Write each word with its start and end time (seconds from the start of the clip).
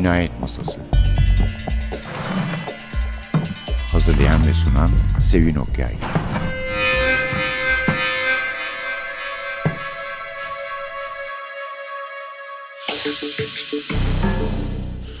Cinayet 0.00 0.40
Masası 0.40 0.80
Hazırlayan 3.92 4.46
ve 4.46 4.54
sunan 4.54 4.90
Sevin 5.22 5.54
Okyay 5.54 5.94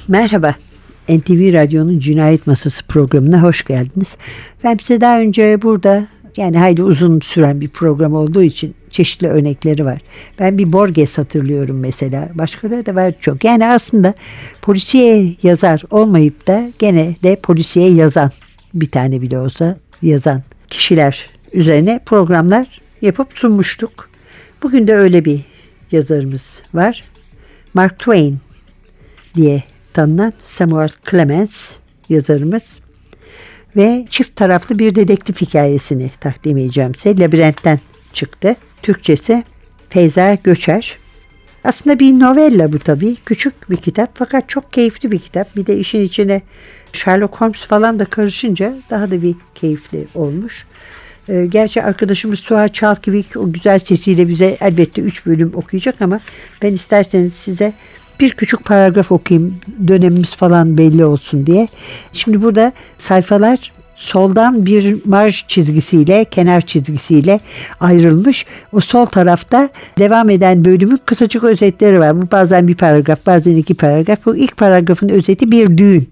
Merhaba. 0.08 0.54
NTV 1.08 1.52
Radyo'nun 1.52 1.98
Cinayet 1.98 2.46
Masası 2.46 2.86
programına 2.86 3.42
hoş 3.42 3.64
geldiniz. 3.64 4.16
Ben 4.64 4.76
size 4.82 5.00
daha 5.00 5.20
önce 5.20 5.62
burada 5.62 6.06
yani 6.36 6.58
hayli 6.58 6.82
uzun 6.82 7.20
süren 7.20 7.60
bir 7.60 7.68
program 7.68 8.14
olduğu 8.14 8.42
için 8.42 8.74
çeşitli 8.90 9.28
örnekleri 9.28 9.84
var. 9.84 10.00
Ben 10.38 10.58
bir 10.58 10.72
Borges 10.72 11.18
hatırlıyorum 11.18 11.80
mesela. 11.80 12.28
Başkaları 12.34 12.86
da 12.86 12.94
var 12.94 13.14
çok. 13.20 13.44
Yani 13.44 13.66
aslında 13.66 14.14
polisiye 14.62 15.34
yazar 15.42 15.82
olmayıp 15.90 16.46
da 16.46 16.70
gene 16.78 17.14
de 17.22 17.36
polisiye 17.36 17.90
yazan 17.90 18.30
bir 18.74 18.90
tane 18.90 19.20
bile 19.20 19.38
olsa 19.38 19.76
yazan 20.02 20.42
kişiler 20.70 21.26
üzerine 21.52 22.00
programlar 22.06 22.80
yapıp 23.02 23.28
sunmuştuk. 23.38 24.10
Bugün 24.62 24.86
de 24.86 24.94
öyle 24.94 25.24
bir 25.24 25.40
yazarımız 25.92 26.62
var. 26.74 27.04
Mark 27.74 27.98
Twain 27.98 28.38
diye 29.34 29.62
tanınan 29.92 30.32
Samuel 30.42 30.90
Clemens 31.10 31.70
yazarımız 32.08 32.78
ve 33.76 34.06
çift 34.10 34.36
taraflı 34.36 34.78
bir 34.78 34.94
dedektif 34.94 35.40
hikayesini 35.40 36.10
takdim 36.20 36.56
edeceğim 36.56 36.94
size. 36.94 37.18
Labirentten 37.18 37.80
çıktı. 38.12 38.56
Türkçesi 38.82 39.44
Feyza 39.88 40.34
Göçer. 40.34 40.98
Aslında 41.64 41.98
bir 41.98 42.20
novella 42.20 42.72
bu 42.72 42.78
tabii. 42.78 43.16
Küçük 43.26 43.70
bir 43.70 43.76
kitap 43.76 44.10
fakat 44.14 44.48
çok 44.48 44.72
keyifli 44.72 45.12
bir 45.12 45.18
kitap. 45.18 45.56
Bir 45.56 45.66
de 45.66 45.78
işin 45.78 46.00
içine 46.00 46.42
Sherlock 46.92 47.40
Holmes 47.40 47.66
falan 47.66 47.98
da 47.98 48.04
karışınca 48.04 48.74
daha 48.90 49.10
da 49.10 49.22
bir 49.22 49.34
keyifli 49.54 50.06
olmuş. 50.14 50.66
Ee, 51.28 51.46
gerçi 51.46 51.82
arkadaşımız 51.82 52.40
Suha 52.40 52.68
Çalkivik 52.68 53.36
o 53.36 53.52
güzel 53.52 53.78
sesiyle 53.78 54.28
bize 54.28 54.56
elbette 54.60 55.02
3 55.02 55.26
bölüm 55.26 55.52
okuyacak 55.54 56.02
ama 56.02 56.20
ben 56.62 56.72
isterseniz 56.72 57.34
size 57.34 57.72
bir 58.20 58.30
küçük 58.30 58.64
paragraf 58.64 59.12
okuyayım 59.12 59.60
dönemimiz 59.88 60.34
falan 60.34 60.78
belli 60.78 61.04
olsun 61.04 61.46
diye. 61.46 61.68
Şimdi 62.12 62.42
burada 62.42 62.72
sayfalar 62.98 63.72
soldan 64.00 64.66
bir 64.66 64.96
marj 65.04 65.44
çizgisiyle, 65.48 66.24
kenar 66.24 66.60
çizgisiyle 66.60 67.40
ayrılmış. 67.80 68.46
O 68.72 68.80
sol 68.80 69.06
tarafta 69.06 69.68
devam 69.98 70.30
eden 70.30 70.64
bölümün 70.64 70.98
kısacık 71.06 71.44
özetleri 71.44 72.00
var. 72.00 72.22
Bu 72.22 72.30
bazen 72.30 72.68
bir 72.68 72.74
paragraf, 72.74 73.26
bazen 73.26 73.56
iki 73.56 73.74
paragraf. 73.74 74.26
Bu 74.26 74.36
ilk 74.36 74.56
paragrafın 74.56 75.08
özeti 75.08 75.50
bir 75.50 75.78
düğün. 75.78 76.08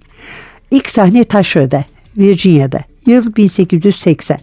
İlk 0.71 0.91
sahne 0.91 1.25
taşrada, 1.25 1.85
Virginia'da. 2.17 2.79
Yıl 3.07 3.37
1880. 3.37 4.39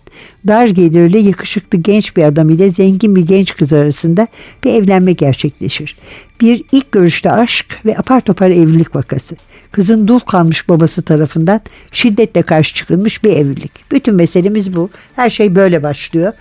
Dar 0.48 0.68
gelirli 0.68 1.28
yakışıklı 1.28 1.78
genç 1.78 2.18
bir 2.18 2.24
adam 2.24 2.50
ile 2.50 2.72
zengin 2.72 3.16
bir 3.16 3.28
genç 3.28 3.56
kız 3.56 3.74
arasında 3.74 4.28
bir 4.64 4.74
evlenme 4.74 5.14
gerçekleşir. 5.14 5.96
Bir 6.42 6.64
ilk 6.72 6.92
görüşte 6.92 7.32
aşk 7.32 7.80
ve 7.86 7.98
apar 7.98 8.22
topar 8.22 8.52
evlilik 8.52 8.96
vakası. 8.96 9.36
Kızın 9.72 10.08
dul 10.08 10.20
kalmış 10.20 10.70
babası 10.70 11.02
tarafından 11.02 11.62
şiddetle 11.92 12.42
karşı 12.42 12.74
çıkılmış 12.74 13.24
bir 13.24 13.30
evlilik. 13.30 13.92
Bütün 13.92 14.16
meselemiz 14.16 14.76
bu. 14.76 14.90
Her 15.16 15.30
şey 15.30 15.56
böyle 15.56 15.84
başlıyor. 15.84 16.34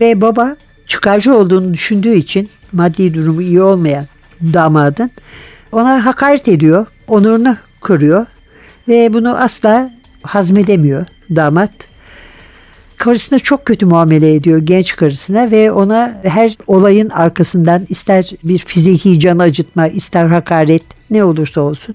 Ve 0.00 0.20
baba 0.20 0.56
çıkarcı 0.86 1.34
olduğunu 1.34 1.74
düşündüğü 1.74 2.14
için 2.14 2.48
maddi 2.72 3.14
durumu 3.14 3.42
iyi 3.42 3.62
olmayan 3.62 4.06
damadın 4.42 5.10
ona 5.72 6.06
hakaret 6.06 6.48
ediyor, 6.48 6.86
onurunu 7.08 7.56
kırıyor 7.80 8.26
ve 8.88 9.12
bunu 9.12 9.36
asla 9.36 9.90
hazmedemiyor 10.22 11.06
damat. 11.36 11.70
Karısına 13.00 13.38
çok 13.38 13.66
kötü 13.66 13.86
muamele 13.86 14.34
ediyor 14.34 14.58
genç 14.58 14.96
karısına 14.96 15.50
ve 15.50 15.72
ona 15.72 16.20
her 16.22 16.54
olayın 16.66 17.10
arkasından 17.10 17.86
ister 17.88 18.30
bir 18.44 18.58
fiziki 18.58 19.18
can 19.18 19.38
acıtma 19.38 19.88
ister 19.88 20.26
hakaret 20.26 20.82
ne 21.10 21.24
olursa 21.24 21.60
olsun 21.60 21.94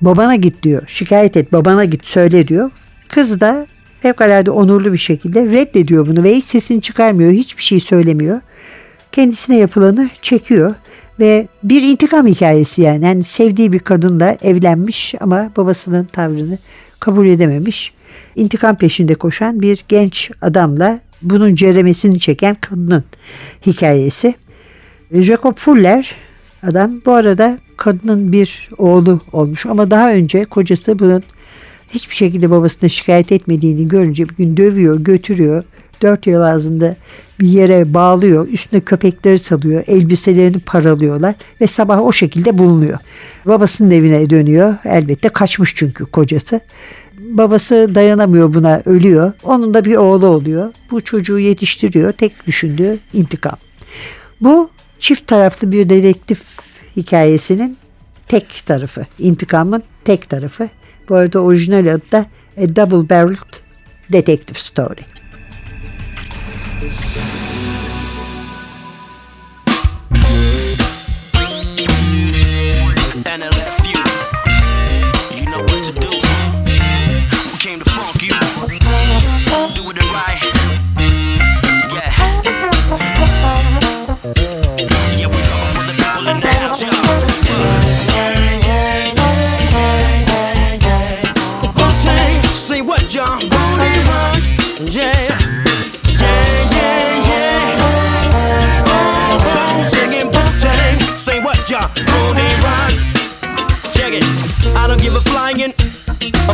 babana 0.00 0.36
git 0.36 0.62
diyor 0.62 0.82
şikayet 0.86 1.36
et 1.36 1.52
babana 1.52 1.84
git 1.84 2.06
söyle 2.06 2.48
diyor. 2.48 2.70
Kız 3.08 3.40
da 3.40 3.66
fevkalade 4.00 4.50
onurlu 4.50 4.92
bir 4.92 4.98
şekilde 4.98 5.44
reddediyor 5.44 6.06
bunu 6.06 6.22
ve 6.22 6.36
hiç 6.36 6.44
sesini 6.44 6.82
çıkarmıyor 6.82 7.32
hiçbir 7.32 7.62
şey 7.62 7.80
söylemiyor. 7.80 8.40
Kendisine 9.12 9.56
yapılanı 9.56 10.10
çekiyor 10.22 10.74
ve 11.20 11.48
bir 11.62 11.82
intikam 11.82 12.26
hikayesi 12.26 12.82
yani. 12.82 13.04
yani 13.04 13.22
sevdiği 13.22 13.72
bir 13.72 13.80
kadınla 13.80 14.36
evlenmiş 14.42 15.14
ama 15.20 15.50
babasının 15.56 16.04
tavrını 16.04 16.58
kabul 17.00 17.26
edememiş. 17.26 17.97
İntikam 18.38 18.76
peşinde 18.76 19.14
koşan 19.14 19.62
bir 19.62 19.84
genç 19.88 20.30
adamla 20.42 21.00
bunun 21.22 21.54
ceremesini 21.54 22.20
çeken 22.20 22.56
kadının 22.60 23.04
hikayesi. 23.66 24.34
Jacob 25.12 25.56
Fuller 25.56 26.14
adam 26.62 27.00
bu 27.06 27.12
arada 27.12 27.58
kadının 27.76 28.32
bir 28.32 28.68
oğlu 28.78 29.20
olmuş 29.32 29.66
ama 29.66 29.90
daha 29.90 30.12
önce 30.12 30.44
kocası 30.44 30.98
bunun 30.98 31.22
hiçbir 31.94 32.14
şekilde 32.14 32.50
babasına 32.50 32.88
şikayet 32.88 33.32
etmediğini 33.32 33.88
görünce 33.88 34.28
bir 34.28 34.34
gün 34.34 34.56
dövüyor, 34.56 35.00
götürüyor. 35.00 35.64
Dört 36.02 36.26
yıl 36.26 36.40
ağzında 36.42 36.96
bir 37.40 37.48
yere 37.48 37.94
bağlıyor, 37.94 38.48
üstüne 38.48 38.80
köpekleri 38.80 39.38
salıyor, 39.38 39.84
elbiselerini 39.86 40.60
paralıyorlar 40.60 41.34
ve 41.60 41.66
sabah 41.66 42.00
o 42.00 42.12
şekilde 42.12 42.58
bulunuyor. 42.58 42.98
Babasının 43.46 43.90
evine 43.90 44.30
dönüyor, 44.30 44.74
elbette 44.84 45.28
kaçmış 45.28 45.74
çünkü 45.76 46.04
kocası. 46.04 46.60
Babası 47.18 47.90
dayanamıyor 47.94 48.54
buna, 48.54 48.82
ölüyor. 48.84 49.32
Onun 49.42 49.74
da 49.74 49.84
bir 49.84 49.96
oğlu 49.96 50.26
oluyor. 50.26 50.72
Bu 50.90 51.00
çocuğu 51.00 51.38
yetiştiriyor, 51.38 52.12
tek 52.12 52.46
düşündüğü 52.46 52.98
intikam. 53.12 53.56
Bu 54.40 54.70
çift 54.98 55.26
taraflı 55.26 55.72
bir 55.72 55.88
dedektif 55.88 56.42
hikayesinin 56.96 57.76
tek 58.28 58.62
tarafı, 58.66 59.06
intikamın 59.18 59.82
tek 60.04 60.30
tarafı. 60.30 60.68
Bu 61.08 61.14
arada 61.14 61.40
orijinal 61.40 61.94
adı 61.94 62.12
da 62.12 62.26
A 62.56 62.76
Double 62.76 63.08
Barreled 63.10 63.54
Detective 64.12 64.58
Story. 64.58 65.00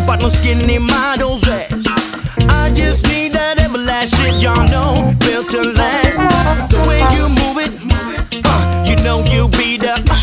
About 0.04 0.20
no 0.20 0.28
skinny 0.28 0.78
models 0.78 1.42
ass. 1.48 1.84
I 2.50 2.70
just 2.74 3.06
need 3.08 3.32
that 3.32 3.58
everlasting, 3.58 4.38
y'all 4.38 4.68
know, 4.68 5.14
built 5.20 5.50
to 5.50 5.62
last. 5.62 6.20
The 6.70 6.78
way 6.86 7.00
you 7.16 7.24
move 7.40 7.56
it, 7.64 8.44
uh, 8.44 8.84
you 8.86 8.96
know 9.02 9.24
you 9.24 9.48
be 9.48 9.78
the. 9.78 10.13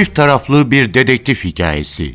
Çift 0.00 0.14
taraflı 0.14 0.70
bir 0.70 0.94
dedektif 0.94 1.44
hikayesi. 1.44 2.14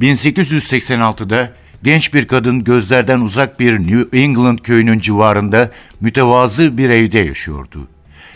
1886'da 0.00 1.52
genç 1.82 2.14
bir 2.14 2.26
kadın 2.26 2.64
gözlerden 2.64 3.20
uzak 3.20 3.60
bir 3.60 3.78
New 3.78 4.18
England 4.18 4.58
köyünün 4.58 4.98
civarında 4.98 5.70
mütevazı 6.00 6.78
bir 6.78 6.90
evde 6.90 7.18
yaşıyordu. 7.18 7.88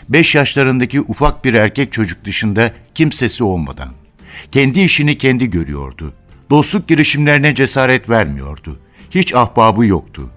5 0.09 0.35
yaşlarındaki 0.35 1.01
ufak 1.01 1.45
bir 1.45 1.53
erkek 1.53 1.91
çocuk 1.91 2.25
dışında 2.25 2.71
kimsesi 2.95 3.43
olmadan. 3.43 3.89
Kendi 4.51 4.79
işini 4.79 5.17
kendi 5.17 5.49
görüyordu. 5.49 6.13
Dostluk 6.49 6.87
girişimlerine 6.87 7.55
cesaret 7.55 8.09
vermiyordu. 8.09 8.79
Hiç 9.11 9.35
ahbabı 9.35 9.85
yoktu. 9.85 10.29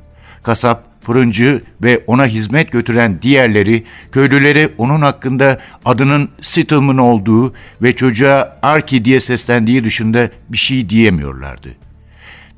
Kasap, 0.42 0.89
fırıncı 1.02 1.62
ve 1.82 2.04
ona 2.06 2.26
hizmet 2.26 2.72
götüren 2.72 3.22
diğerleri 3.22 3.84
köylülere 4.12 4.70
onun 4.78 5.02
hakkında 5.02 5.60
adının 5.84 6.28
Sittleman 6.40 6.98
olduğu 6.98 7.54
ve 7.82 7.96
çocuğa 7.96 8.58
Arki 8.62 9.04
diye 9.04 9.20
seslendiği 9.20 9.84
dışında 9.84 10.30
bir 10.48 10.58
şey 10.58 10.90
diyemiyorlardı. 10.90 11.68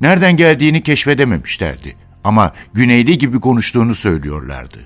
Nereden 0.00 0.36
geldiğini 0.36 0.82
keşfedememişlerdi 0.82 1.96
ama 2.24 2.52
Güneyli 2.74 3.18
gibi 3.18 3.40
konuştuğunu 3.40 3.94
söylüyorlardı. 3.94 4.78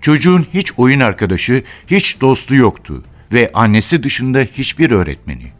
Çocuğun 0.00 0.46
hiç 0.54 0.72
oyun 0.76 1.00
arkadaşı, 1.00 1.62
hiç 1.86 2.20
dostu 2.20 2.54
yoktu 2.54 3.04
ve 3.32 3.50
annesi 3.54 4.02
dışında 4.02 4.38
hiçbir 4.38 4.90
öğretmeni. 4.90 5.52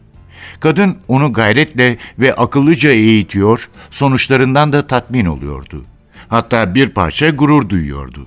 Kadın 0.61 0.99
onu 1.09 1.33
gayretle 1.33 1.97
ve 2.19 2.35
akıllıca 2.35 2.91
eğitiyor, 2.91 3.71
sonuçlarından 3.91 4.73
da 4.73 4.87
tatmin 4.87 5.27
oluyordu. 5.27 5.85
Hatta 6.33 6.75
bir 6.75 6.89
parça 6.89 7.31
gurur 7.31 7.69
duyuyordu. 7.69 8.27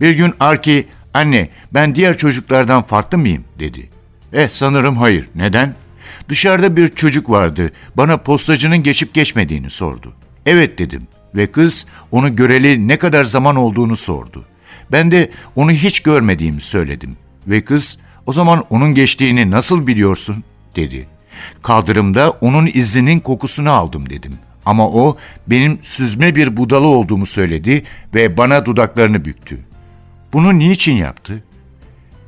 Bir 0.00 0.10
gün 0.10 0.34
Arki, 0.40 0.88
anne 1.14 1.48
ben 1.74 1.94
diğer 1.94 2.16
çocuklardan 2.16 2.82
farklı 2.82 3.18
mıyım 3.18 3.44
dedi. 3.58 3.90
Eh 4.32 4.48
sanırım 4.48 4.96
hayır. 4.96 5.28
Neden? 5.34 5.74
Dışarıda 6.28 6.76
bir 6.76 6.88
çocuk 6.88 7.30
vardı. 7.30 7.72
Bana 7.96 8.16
postacının 8.16 8.82
geçip 8.82 9.14
geçmediğini 9.14 9.70
sordu. 9.70 10.12
Evet 10.46 10.78
dedim 10.78 11.06
ve 11.34 11.52
kız 11.52 11.86
onu 12.10 12.36
göreli 12.36 12.88
ne 12.88 12.96
kadar 12.96 13.24
zaman 13.24 13.56
olduğunu 13.56 13.96
sordu. 13.96 14.44
Ben 14.92 15.10
de 15.10 15.30
onu 15.56 15.70
hiç 15.70 16.00
görmediğimi 16.00 16.60
söyledim 16.60 17.16
ve 17.46 17.64
kız 17.64 17.98
o 18.26 18.32
zaman 18.32 18.64
onun 18.70 18.94
geçtiğini 18.94 19.50
nasıl 19.50 19.86
biliyorsun 19.86 20.44
dedi. 20.76 21.08
Kaldırımda 21.62 22.30
onun 22.30 22.70
izinin 22.74 23.20
kokusunu 23.20 23.70
aldım 23.70 24.10
dedim. 24.10 24.32
Ama 24.66 24.88
o 24.88 25.16
benim 25.46 25.78
süzme 25.82 26.34
bir 26.34 26.56
budalı 26.56 26.86
olduğumu 26.86 27.26
söyledi 27.26 27.82
ve 28.14 28.36
bana 28.36 28.66
dudaklarını 28.66 29.24
büktü. 29.24 29.58
Bunu 30.32 30.58
niçin 30.58 30.94
yaptı? 30.94 31.44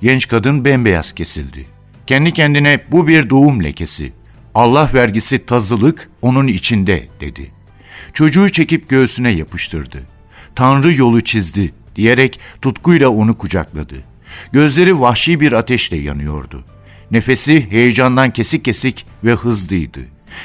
Genç 0.02 0.28
kadın 0.28 0.64
bembeyaz 0.64 1.12
kesildi. 1.12 1.66
Kendi 2.06 2.32
kendine 2.32 2.80
bu 2.90 3.08
bir 3.08 3.30
doğum 3.30 3.64
lekesi. 3.64 4.12
Allah 4.54 4.90
vergisi 4.94 5.46
tazılık 5.46 6.10
onun 6.22 6.46
içinde 6.46 7.08
dedi. 7.20 7.50
Çocuğu 8.12 8.52
çekip 8.52 8.88
göğsüne 8.88 9.30
yapıştırdı. 9.30 9.98
Tanrı 10.54 10.92
yolu 10.92 11.20
çizdi 11.20 11.72
diyerek 11.96 12.40
tutkuyla 12.62 13.08
onu 13.08 13.38
kucakladı. 13.38 13.94
Gözleri 14.52 15.00
vahşi 15.00 15.40
bir 15.40 15.52
ateşle 15.52 15.96
yanıyordu. 15.96 16.64
Nefesi 17.10 17.70
heyecandan 17.70 18.30
kesik 18.30 18.64
kesik 18.64 19.06
ve 19.24 19.32
hızlıydı. 19.32 20.00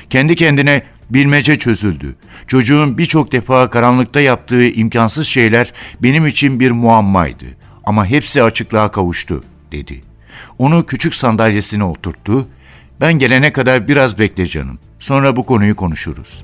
Kendi 0.10 0.36
kendine 0.36 0.84
bilmece 1.10 1.58
çözüldü. 1.58 2.16
Çocuğun 2.48 2.98
birçok 2.98 3.32
defa 3.32 3.70
karanlıkta 3.70 4.22
yaptığı 4.22 4.68
imkansız 4.68 5.28
şeyler 5.28 5.74
benim 6.04 6.28
için 6.28 6.60
bir 6.60 6.72
muammaydı. 6.72 7.46
Ama 7.84 8.06
hepsi 8.06 8.44
açıklığa 8.44 8.92
kavuştu, 8.92 9.44
dedi. 9.72 10.02
Onu 10.58 10.86
küçük 10.86 11.16
sandalyesine 11.16 11.84
oturttu. 11.84 12.48
Ben 13.02 13.14
gelene 13.14 13.54
kadar 13.54 13.88
biraz 13.88 14.20
bekle 14.20 14.46
canım. 14.48 14.80
Sonra 15.00 15.36
bu 15.36 15.44
konuyu 15.44 15.76
konuşuruz. 15.76 16.44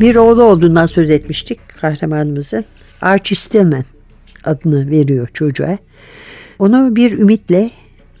Bir 0.00 0.16
oğlu 0.16 0.42
olduğundan 0.42 0.86
söz 0.86 1.10
etmiştik 1.10 1.60
kahramanımızın. 1.80 2.64
Archie 3.00 3.36
Stillman 3.36 3.84
adını 4.44 4.90
veriyor 4.90 5.28
çocuğa. 5.34 5.78
Onu 6.58 6.96
bir 6.96 7.18
ümitle 7.18 7.70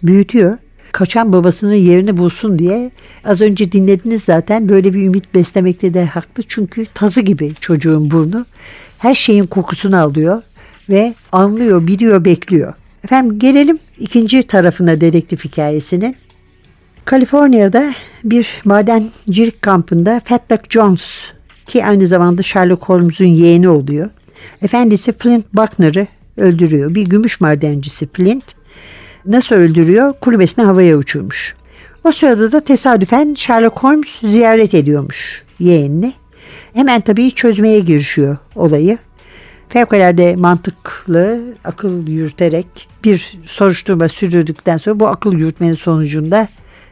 büyütüyor. 0.02 0.58
Kaçan 0.92 1.32
babasının 1.32 1.74
yerini 1.74 2.16
bulsun 2.16 2.58
diye 2.58 2.90
az 3.24 3.40
önce 3.40 3.72
dinlediniz 3.72 4.22
zaten 4.22 4.68
böyle 4.68 4.94
bir 4.94 5.06
ümit 5.06 5.34
beslemekte 5.34 5.94
de 5.94 6.04
haklı. 6.04 6.42
Çünkü 6.48 6.86
tazı 6.86 7.20
gibi 7.20 7.54
çocuğun 7.60 8.10
burnu 8.10 8.46
her 8.98 9.14
şeyin 9.14 9.46
kokusunu 9.46 10.00
alıyor 10.00 10.42
ve 10.88 11.14
anlıyor, 11.32 11.86
biliyor, 11.86 12.24
bekliyor. 12.24 12.74
Efendim 13.04 13.38
gelelim 13.38 13.78
ikinci 13.98 14.42
tarafına 14.42 15.00
dedektif 15.00 15.44
hikayesinin. 15.44 16.16
Kaliforniya'da 17.04 17.94
bir 18.24 18.60
madencilik 18.64 19.62
kampında 19.62 20.20
Fatback 20.24 20.70
Jones 20.70 21.32
ki 21.66 21.84
aynı 21.84 22.06
zamanda 22.06 22.42
Sherlock 22.42 22.82
Holmes'un 22.82 23.24
yeğeni 23.24 23.68
oluyor. 23.68 24.10
Efendisi 24.62 25.12
Flint 25.12 25.54
Buckner'ı 25.54 26.06
öldürüyor. 26.36 26.94
Bir 26.94 27.02
gümüş 27.02 27.40
madencisi 27.40 28.06
Flint 28.06 28.44
nasıl 29.26 29.54
öldürüyor? 29.54 30.14
Kulübesine 30.20 30.64
havaya 30.64 30.96
uçurmuş. 30.96 31.54
O 32.04 32.12
sırada 32.12 32.52
da 32.52 32.60
tesadüfen 32.60 33.34
Sherlock 33.34 33.78
Holmes 33.78 34.20
ziyaret 34.20 34.74
ediyormuş 34.74 35.42
yeğenini. 35.58 36.12
Hemen 36.74 37.00
tabii 37.00 37.30
çözmeye 37.30 37.80
girişiyor 37.80 38.36
olayı. 38.56 38.98
Fevkalade 39.68 40.36
mantıklı, 40.36 41.40
akıl 41.64 42.08
yürüterek 42.08 42.88
bir 43.04 43.38
soruşturma 43.44 44.08
sürdürdükten 44.08 44.76
sonra 44.76 45.00
bu 45.00 45.08
akıl 45.08 45.32
yürütmenin 45.32 45.74
sonucunda 45.74 46.48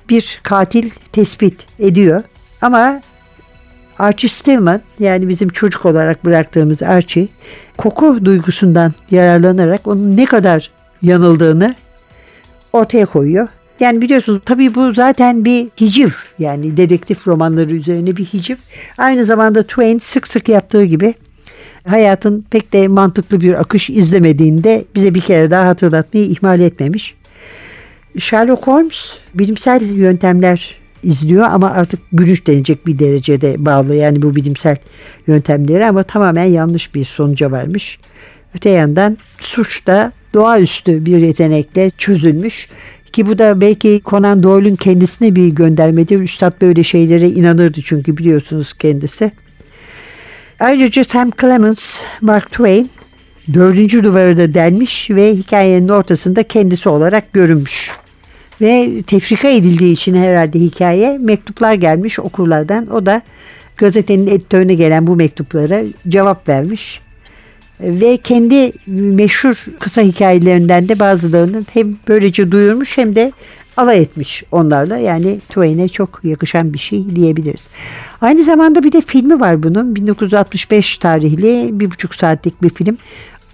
bir 0.08 0.40
katil 0.42 0.90
tespit 1.12 1.66
ediyor. 1.78 2.22
Ama 2.60 3.02
Archie 4.02 4.28
Stillman 4.28 4.80
yani 4.98 5.28
bizim 5.28 5.48
çocuk 5.48 5.86
olarak 5.86 6.24
bıraktığımız 6.24 6.82
Archie 6.82 7.28
koku 7.76 8.24
duygusundan 8.24 8.92
yararlanarak 9.10 9.86
onun 9.86 10.16
ne 10.16 10.24
kadar 10.24 10.70
yanıldığını 11.02 11.74
ortaya 12.72 13.06
koyuyor. 13.06 13.48
Yani 13.80 14.00
biliyorsunuz 14.00 14.42
tabii 14.44 14.74
bu 14.74 14.94
zaten 14.94 15.44
bir 15.44 15.68
hiciv 15.80 16.08
yani 16.38 16.76
dedektif 16.76 17.28
romanları 17.28 17.74
üzerine 17.74 18.16
bir 18.16 18.24
hiciv. 18.24 18.56
Aynı 18.98 19.24
zamanda 19.24 19.62
Twain 19.62 19.98
sık 19.98 20.26
sık 20.28 20.48
yaptığı 20.48 20.84
gibi 20.84 21.14
hayatın 21.88 22.44
pek 22.50 22.72
de 22.72 22.88
mantıklı 22.88 23.40
bir 23.40 23.60
akış 23.60 23.90
izlemediğinde 23.90 24.84
bize 24.94 25.14
bir 25.14 25.20
kere 25.20 25.50
daha 25.50 25.66
hatırlatmayı 25.66 26.26
ihmal 26.26 26.60
etmemiş. 26.60 27.14
Sherlock 28.18 28.66
Holmes 28.66 29.18
bilimsel 29.34 29.82
yöntemler 29.82 30.81
izliyor 31.02 31.44
ama 31.44 31.70
artık 31.70 32.00
gülünç 32.12 32.46
denecek 32.46 32.86
bir 32.86 32.98
derecede 32.98 33.64
bağlı 33.64 33.94
yani 33.94 34.22
bu 34.22 34.36
bilimsel 34.36 34.76
yöntemleri 35.26 35.86
ama 35.86 36.02
tamamen 36.02 36.44
yanlış 36.44 36.94
bir 36.94 37.04
sonuca 37.04 37.50
varmış. 37.50 37.98
Öte 38.54 38.70
yandan 38.70 39.18
suç 39.40 39.86
da 39.86 40.12
doğaüstü 40.34 41.06
bir 41.06 41.18
yetenekle 41.18 41.90
çözülmüş. 41.90 42.68
Ki 43.12 43.26
bu 43.26 43.38
da 43.38 43.60
belki 43.60 44.00
Conan 44.04 44.42
Doyle'un 44.42 44.76
kendisine 44.76 45.34
bir 45.34 45.48
göndermedir. 45.48 46.18
Üstad 46.18 46.60
böyle 46.60 46.84
şeylere 46.84 47.28
inanırdı 47.28 47.80
çünkü 47.84 48.16
biliyorsunuz 48.16 48.72
kendisi. 48.72 49.32
Ayrıca 50.60 51.04
Sam 51.04 51.30
Clemens, 51.40 52.02
Mark 52.20 52.50
Twain 52.50 52.90
dördüncü 53.54 54.04
duvarı 54.04 54.36
da 54.36 54.54
delmiş 54.54 55.10
ve 55.10 55.34
hikayenin 55.34 55.88
ortasında 55.88 56.42
kendisi 56.42 56.88
olarak 56.88 57.32
görünmüş. 57.32 57.90
Ve 58.62 59.02
tefrika 59.06 59.48
edildiği 59.48 59.92
için 59.92 60.14
herhalde 60.14 60.58
hikaye 60.58 61.18
mektuplar 61.18 61.74
gelmiş 61.74 62.18
okurlardan. 62.18 62.92
O 62.92 63.06
da 63.06 63.22
gazetenin 63.76 64.26
editörüne 64.26 64.74
gelen 64.74 65.06
bu 65.06 65.16
mektuplara 65.16 65.82
cevap 66.08 66.48
vermiş. 66.48 67.00
Ve 67.80 68.16
kendi 68.16 68.72
meşhur 68.86 69.64
kısa 69.80 70.02
hikayelerinden 70.02 70.88
de 70.88 70.98
bazılarını 70.98 71.64
hem 71.72 71.96
böylece 72.08 72.50
duyurmuş 72.50 72.98
hem 72.98 73.14
de 73.14 73.32
alay 73.76 73.98
etmiş 73.98 74.42
onlarla. 74.52 74.98
Yani 74.98 75.40
Twain'e 75.48 75.88
çok 75.88 76.20
yakışan 76.24 76.74
bir 76.74 76.78
şey 76.78 77.16
diyebiliriz. 77.16 77.68
Aynı 78.20 78.42
zamanda 78.42 78.82
bir 78.82 78.92
de 78.92 79.00
filmi 79.00 79.40
var 79.40 79.62
bunun. 79.62 79.96
1965 79.96 80.98
tarihli 80.98 81.68
bir 81.72 81.90
buçuk 81.90 82.14
saatlik 82.14 82.62
bir 82.62 82.70
film. 82.70 82.98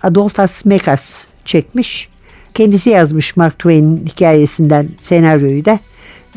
Adolphus 0.02 0.64
Mekas 0.64 1.24
çekmiş. 1.44 2.08
Kendisi 2.54 2.90
yazmış 2.90 3.36
Mark 3.36 3.58
Twain'in 3.58 4.06
hikayesinden 4.06 4.88
senaryoyu 4.98 5.64
da. 5.64 5.78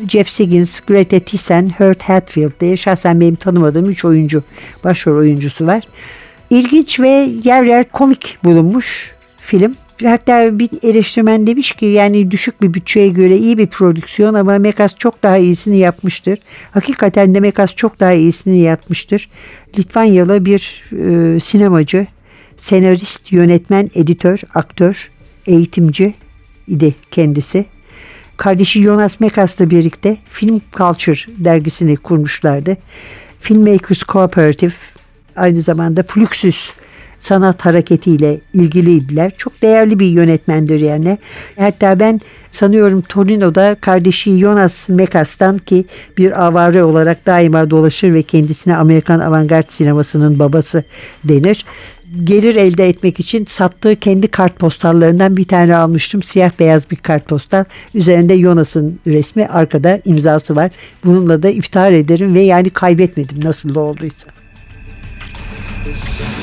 Jeff 0.08 0.28
Siggins, 0.28 0.80
Greta 0.80 1.20
Thyssen, 1.20 1.70
Hurt 1.78 2.02
Hatfield 2.02 2.60
diye 2.60 2.76
şahsen 2.76 3.20
benim 3.20 3.34
tanımadığım 3.34 3.90
üç 3.90 4.04
oyuncu, 4.04 4.42
başrol 4.84 5.16
oyuncusu 5.16 5.66
var. 5.66 5.82
İlginç 6.50 7.00
ve 7.00 7.30
yer 7.44 7.62
yer 7.62 7.90
komik 7.90 8.38
bulunmuş 8.44 9.12
film. 9.36 9.76
Hatta 10.04 10.58
bir 10.58 10.68
eleştirmen 10.82 11.46
demiş 11.46 11.72
ki 11.72 11.86
yani 11.86 12.30
düşük 12.30 12.62
bir 12.62 12.74
bütçeye 12.74 13.08
göre 13.08 13.36
iyi 13.36 13.58
bir 13.58 13.66
prodüksiyon 13.66 14.34
ama 14.34 14.58
Mekas 14.58 14.94
çok 14.94 15.22
daha 15.22 15.38
iyisini 15.38 15.76
yapmıştır. 15.76 16.38
Hakikaten 16.70 17.34
de 17.34 17.40
Mekas 17.40 17.74
çok 17.74 18.00
daha 18.00 18.12
iyisini 18.12 18.58
yapmıştır. 18.58 19.30
Litvanyalı 19.78 20.44
bir 20.44 20.84
e, 20.92 21.40
sinemacı, 21.40 22.06
senarist, 22.56 23.32
yönetmen, 23.32 23.90
editör, 23.94 24.40
aktör, 24.54 25.10
eğitimci 25.46 26.14
idi 26.68 26.94
kendisi. 27.10 27.64
Kardeşi 28.36 28.82
Jonas 28.82 29.20
Mekas'la 29.20 29.70
birlikte 29.70 30.16
Film 30.28 30.60
Culture 30.72 31.44
dergisini 31.44 31.96
kurmuşlardı. 31.96 32.76
Filmmakers 33.40 34.02
Cooperative 34.02 34.72
aynı 35.36 35.60
zamanda 35.60 36.02
Fluxus 36.02 36.72
sanat 37.22 37.64
hareketiyle 37.64 38.40
ilgiliydiler. 38.54 39.32
Çok 39.38 39.62
değerli 39.62 39.98
bir 39.98 40.06
yönetmendir 40.06 40.80
yani. 40.80 41.18
Hatta 41.58 41.98
ben 41.98 42.20
sanıyorum 42.50 43.00
Torino'da 43.00 43.76
kardeşi 43.80 44.38
Jonas 44.38 44.88
Mekas'tan 44.88 45.58
ki 45.58 45.84
bir 46.18 46.46
avare 46.46 46.84
olarak 46.84 47.26
daima 47.26 47.70
dolaşır 47.70 48.14
ve 48.14 48.22
kendisine 48.22 48.76
Amerikan 48.76 49.20
avantgard 49.20 49.68
sinemasının 49.68 50.38
babası 50.38 50.84
denir 51.24 51.64
gelir 52.24 52.56
elde 52.56 52.88
etmek 52.88 53.20
için 53.20 53.44
sattığı 53.44 53.96
kendi 53.96 54.28
kartpostallarından 54.28 55.36
bir 55.36 55.44
tane 55.44 55.76
almıştım. 55.76 56.22
Siyah 56.22 56.50
beyaz 56.58 56.90
bir 56.90 56.96
kartpostal. 56.96 57.64
Üzerinde 57.94 58.38
Jonas'ın 58.38 59.00
resmi 59.06 59.46
arkada 59.46 60.00
imzası 60.04 60.56
var. 60.56 60.70
Bununla 61.04 61.42
da 61.42 61.48
iftihar 61.48 61.92
ederim 61.92 62.34
ve 62.34 62.40
yani 62.40 62.70
kaybetmedim 62.70 63.44
nasıl 63.44 63.74
da 63.74 63.80
olduysa. 63.80 64.28
Müzik 65.86 66.42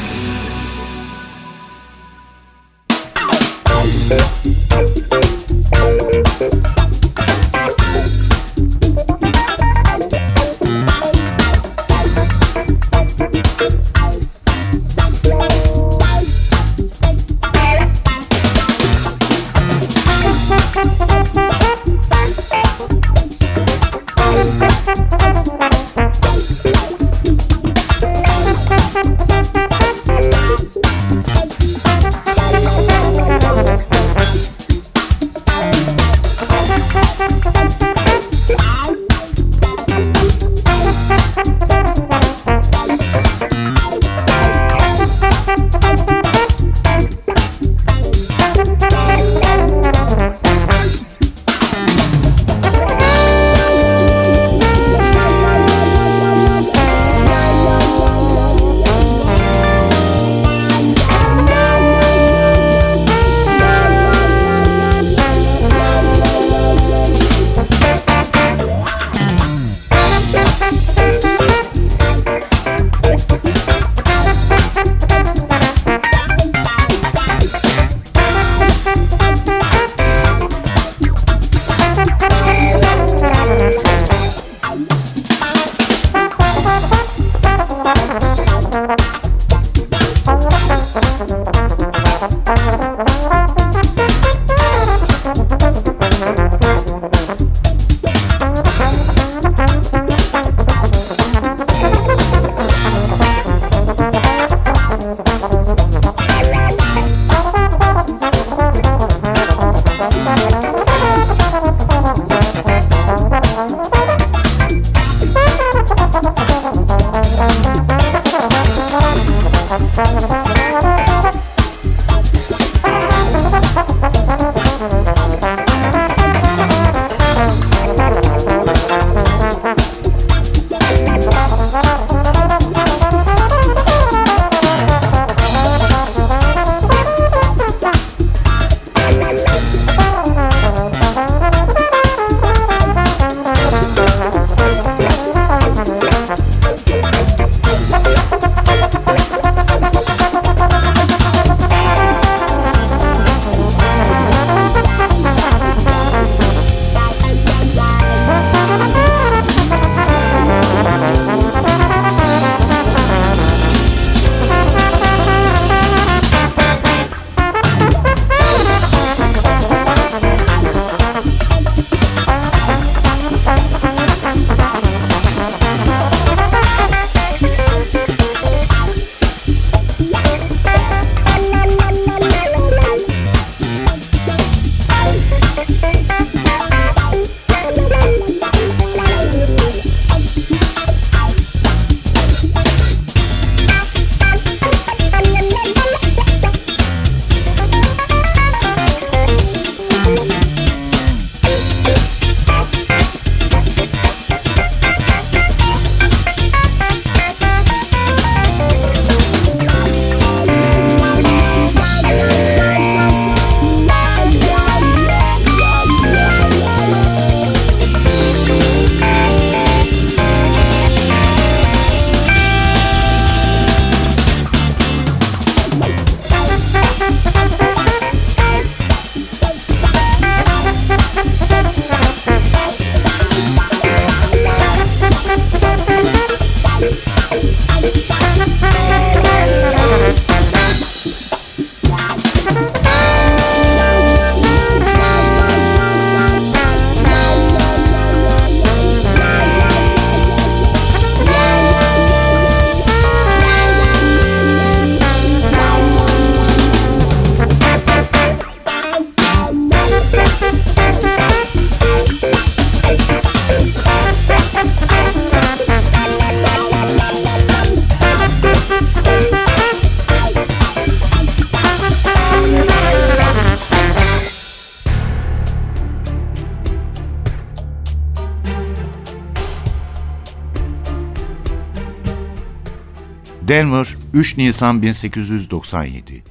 Denver, 283.49 283.95
3 284.13 284.37
Nisan 284.37 284.81
1897 284.81 286.23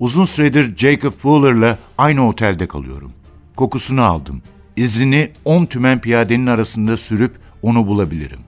Uzun 0.00 0.24
süredir 0.24 0.76
Jacob 0.76 1.12
Fuller'la 1.12 1.78
aynı 1.98 2.28
otelde 2.28 2.66
kalıyorum. 2.66 3.12
Kokusunu 3.56 4.02
aldım. 4.02 4.42
İzini 4.76 5.30
10 5.44 5.66
tümen 5.66 6.00
piyadenin 6.00 6.46
arasında 6.46 6.96
sürüp 6.96 7.32
onu 7.62 7.86
bulabilirim. 7.86 8.38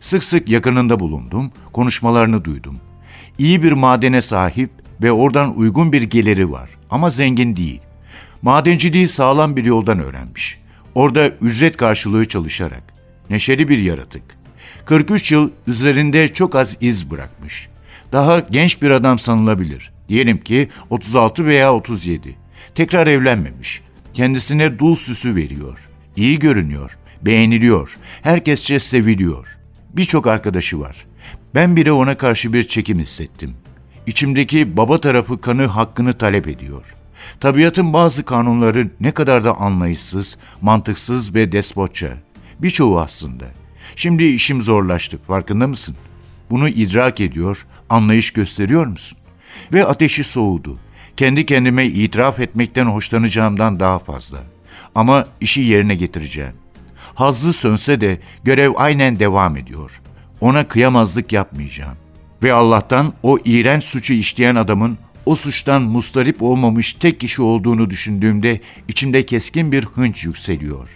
Sık 0.00 0.24
sık 0.24 0.48
yakınında 0.48 1.00
bulundum, 1.00 1.52
konuşmalarını 1.72 2.44
duydum. 2.44 2.76
İyi 3.38 3.62
bir 3.62 3.72
madene 3.72 4.22
sahip 4.22 4.70
ve 5.02 5.12
oradan 5.12 5.58
uygun 5.58 5.92
bir 5.92 6.02
geliri 6.02 6.50
var 6.50 6.70
ama 6.90 7.10
zengin 7.10 7.56
değil. 7.56 7.80
Madenciliği 8.42 9.08
sağlam 9.08 9.56
bir 9.56 9.64
yoldan 9.64 10.00
öğrenmiş. 10.00 10.60
Orada 10.94 11.28
ücret 11.28 11.76
karşılığı 11.76 12.28
çalışarak. 12.28 12.82
Neşeli 13.30 13.68
bir 13.68 13.78
yaratık. 13.78 14.37
43 14.88 15.32
yıl 15.32 15.50
üzerinde 15.66 16.32
çok 16.32 16.54
az 16.54 16.76
iz 16.80 17.10
bırakmış. 17.10 17.68
Daha 18.12 18.40
genç 18.40 18.82
bir 18.82 18.90
adam 18.90 19.18
sanılabilir. 19.18 19.92
Diyelim 20.08 20.38
ki 20.38 20.68
36 20.90 21.44
veya 21.44 21.74
37. 21.74 22.36
Tekrar 22.74 23.06
evlenmemiş. 23.06 23.82
Kendisine 24.14 24.78
dul 24.78 24.94
süsü 24.94 25.36
veriyor. 25.36 25.88
İyi 26.16 26.38
görünüyor, 26.38 26.98
beğeniliyor, 27.22 27.98
herkesçe 28.22 28.78
seviliyor. 28.78 29.48
Birçok 29.92 30.26
arkadaşı 30.26 30.80
var. 30.80 31.06
Ben 31.54 31.76
bile 31.76 31.92
ona 31.92 32.16
karşı 32.16 32.52
bir 32.52 32.68
çekim 32.68 32.98
hissettim. 32.98 33.54
İçimdeki 34.06 34.76
baba 34.76 35.00
tarafı 35.00 35.40
kanı 35.40 35.66
hakkını 35.66 36.18
talep 36.18 36.48
ediyor. 36.48 36.94
Tabiatın 37.40 37.92
bazı 37.92 38.24
kanunları 38.24 38.90
ne 39.00 39.10
kadar 39.10 39.44
da 39.44 39.56
anlayışsız, 39.56 40.38
mantıksız 40.60 41.34
ve 41.34 41.52
despotça. 41.52 42.08
Birçoğu 42.58 43.00
aslında. 43.00 43.44
Şimdi 43.96 44.24
işim 44.24 44.62
zorlaştı, 44.62 45.18
farkında 45.26 45.66
mısın? 45.66 45.96
Bunu 46.50 46.68
idrak 46.68 47.20
ediyor, 47.20 47.66
anlayış 47.90 48.30
gösteriyor 48.30 48.86
musun? 48.86 49.18
Ve 49.72 49.84
ateşi 49.84 50.24
soğudu. 50.24 50.78
Kendi 51.16 51.46
kendime 51.46 51.86
itiraf 51.86 52.40
etmekten 52.40 52.86
hoşlanacağımdan 52.86 53.80
daha 53.80 53.98
fazla. 53.98 54.38
Ama 54.94 55.26
işi 55.40 55.60
yerine 55.60 55.94
getireceğim. 55.94 56.52
Hazzı 57.14 57.52
sönse 57.52 58.00
de 58.00 58.20
görev 58.44 58.72
aynen 58.76 59.18
devam 59.18 59.56
ediyor. 59.56 60.00
Ona 60.40 60.68
kıyamazlık 60.68 61.32
yapmayacağım. 61.32 61.96
Ve 62.42 62.52
Allah'tan 62.52 63.12
o 63.22 63.38
iğrenç 63.44 63.84
suçu 63.84 64.12
işleyen 64.14 64.54
adamın 64.54 64.98
o 65.26 65.36
suçtan 65.36 65.82
mustarip 65.82 66.42
olmamış 66.42 66.94
tek 66.94 67.20
kişi 67.20 67.42
olduğunu 67.42 67.90
düşündüğümde 67.90 68.60
içimde 68.88 69.26
keskin 69.26 69.72
bir 69.72 69.84
hınç 69.84 70.24
yükseliyor. 70.24 70.88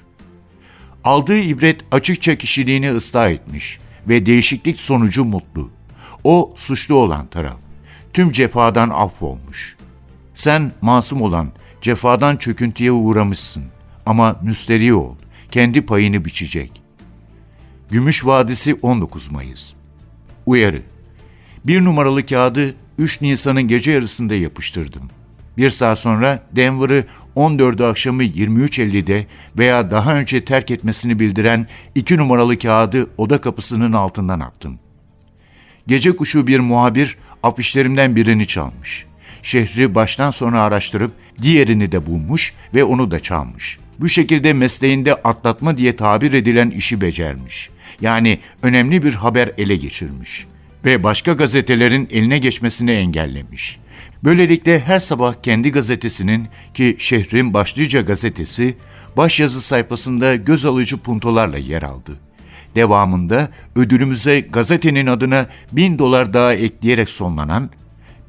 Aldığı 1.05 1.38
ibret 1.38 1.81
açıkça 1.91 2.37
kişiliğini 2.37 2.93
ıslah 2.93 3.31
etmiş 3.31 3.79
ve 4.09 4.27
değişiklik 4.27 4.81
sonucu 4.81 5.25
mutlu. 5.25 5.71
O 6.25 6.53
suçlu 6.57 6.95
olan 6.95 7.27
taraf. 7.27 7.57
Tüm 8.12 8.33
cefadan 8.33 8.91
affolmuş. 8.91 9.77
Sen 10.35 10.73
masum 10.81 11.23
olan, 11.23 11.53
cefadan 11.81 12.37
çöküntüye 12.37 12.93
uğramışsın. 12.93 13.65
Ama 14.07 14.41
müsteri 14.43 14.95
ol, 14.95 15.17
kendi 15.51 15.87
payını 15.87 16.25
biçecek. 16.25 16.83
Gümüş 17.91 18.27
Vadisi 18.27 18.75
19 18.83 19.31
Mayıs 19.31 19.75
Uyarı 20.47 20.83
Bir 21.65 21.85
numaralı 21.85 22.27
kağıdı 22.27 22.75
3 22.99 23.21
Nisan'ın 23.21 23.62
gece 23.62 23.93
yarısında 23.93 24.35
yapıştırdım. 24.35 25.11
Bir 25.57 25.71
saat 25.71 25.99
sonra 25.99 26.43
Denver'ı 26.53 27.07
14'ü 27.37 27.85
akşamı 27.85 28.25
23.50'de 28.25 29.27
veya 29.59 29.90
daha 29.90 30.14
önce 30.16 30.45
terk 30.45 30.71
etmesini 30.71 31.18
bildiren 31.18 31.66
2 31.95 32.16
numaralı 32.16 32.59
kağıdı 32.59 33.11
oda 33.16 33.40
kapısının 33.40 33.92
altından 33.92 34.40
attım. 34.40 34.79
Gece 35.87 36.16
kuşu 36.16 36.47
bir 36.47 36.61
muhabir 36.61 37.16
afişlerimden 37.42 38.16
birini 38.16 38.47
çalmış. 38.47 39.07
Şehri 39.42 39.95
baştan 39.95 40.31
sona 40.31 40.61
araştırıp 40.61 41.12
diğerini 41.42 41.92
de 41.92 42.07
bulmuş 42.07 42.55
ve 42.75 42.85
onu 42.85 43.11
da 43.11 43.21
çalmış. 43.21 43.79
Bu 43.99 44.09
şekilde 44.09 44.53
mesleğinde 44.53 45.14
atlatma 45.14 45.77
diye 45.77 45.97
tabir 45.97 46.33
edilen 46.33 46.71
işi 46.71 47.01
becermiş. 47.01 47.71
Yani 48.01 48.38
önemli 48.62 49.03
bir 49.03 49.14
haber 49.14 49.51
ele 49.59 49.77
geçirmiş 49.77 50.47
ve 50.85 51.03
başka 51.03 51.33
gazetelerin 51.33 52.09
eline 52.11 52.38
geçmesini 52.38 52.90
engellemiş. 52.90 53.79
Böylelikle 54.24 54.80
her 54.80 54.98
sabah 54.98 55.35
kendi 55.42 55.72
gazetesinin 55.72 56.48
ki 56.74 56.96
şehrin 56.98 57.54
başlıca 57.54 58.00
gazetesi 58.00 58.76
başyazı 59.16 59.61
sayfasında 59.61 60.37
göz 60.37 60.66
alıcı 60.66 60.98
puntolarla 60.98 61.58
yer 61.58 61.82
aldı. 61.82 62.12
Devamında 62.74 63.48
ödülümüze 63.76 64.40
gazetenin 64.40 65.06
adına 65.06 65.46
bin 65.72 65.98
dolar 65.98 66.35
daha 66.35 66.54
ekleyerek 66.54 67.11
sonlanan, 67.11 67.70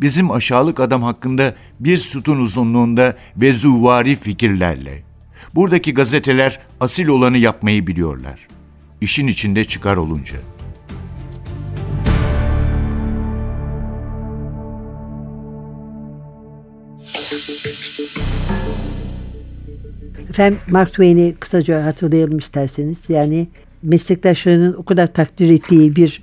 bizim 0.01 0.32
aşağılık 0.32 0.79
adam 0.79 1.03
hakkında 1.03 1.56
bir 1.79 1.97
sütun 1.97 2.38
uzunluğunda 2.38 3.17
ve 3.38 3.53
zuvari 3.53 4.15
fikirlerle. 4.15 5.03
Buradaki 5.56 5.93
gazeteler 5.93 6.60
asil 6.79 7.08
olanı 7.08 7.38
yapmayı 7.38 7.88
biliyorlar. 7.88 8.47
İşin 9.01 9.27
içinde 9.27 9.65
çıkar 9.65 9.97
olunca. 9.97 10.38
Efendim 20.30 20.60
Mark 20.67 20.89
Twain'i 20.89 21.36
kısaca 21.39 21.86
hatırlayalım 21.86 22.38
isterseniz. 22.38 23.10
Yani 23.10 23.48
meslektaşlarının 23.84 24.74
o 24.74 24.84
kadar 24.84 25.08
takdir 25.08 25.50
ettiği 25.50 25.96
bir 25.96 26.22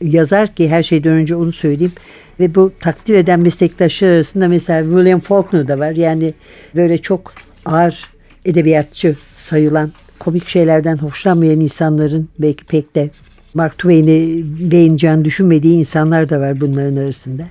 yazar 0.00 0.54
ki 0.54 0.68
her 0.68 0.82
şeyden 0.82 1.12
önce 1.12 1.36
onu 1.36 1.52
söyleyeyim. 1.52 1.92
Ve 2.40 2.54
bu 2.54 2.72
takdir 2.80 3.14
eden 3.14 3.40
meslektaşlar 3.40 4.08
arasında 4.08 4.48
mesela 4.48 4.82
William 4.82 5.20
Faulkner 5.20 5.68
da 5.68 5.78
var. 5.78 5.92
Yani 5.92 6.34
böyle 6.74 6.98
çok 6.98 7.34
ağır 7.64 8.04
edebiyatçı 8.44 9.16
sayılan 9.34 9.92
komik 10.18 10.48
şeylerden 10.48 10.96
hoşlanmayan 10.96 11.60
insanların 11.60 12.28
belki 12.38 12.64
pek 12.64 12.94
de 12.94 13.10
Mark 13.54 13.78
Twain'i 13.78 14.44
beğeneceğini 14.70 15.24
düşünmediği 15.24 15.74
insanlar 15.74 16.28
da 16.28 16.40
var 16.40 16.60
bunların 16.60 16.96
arasında. 16.96 17.42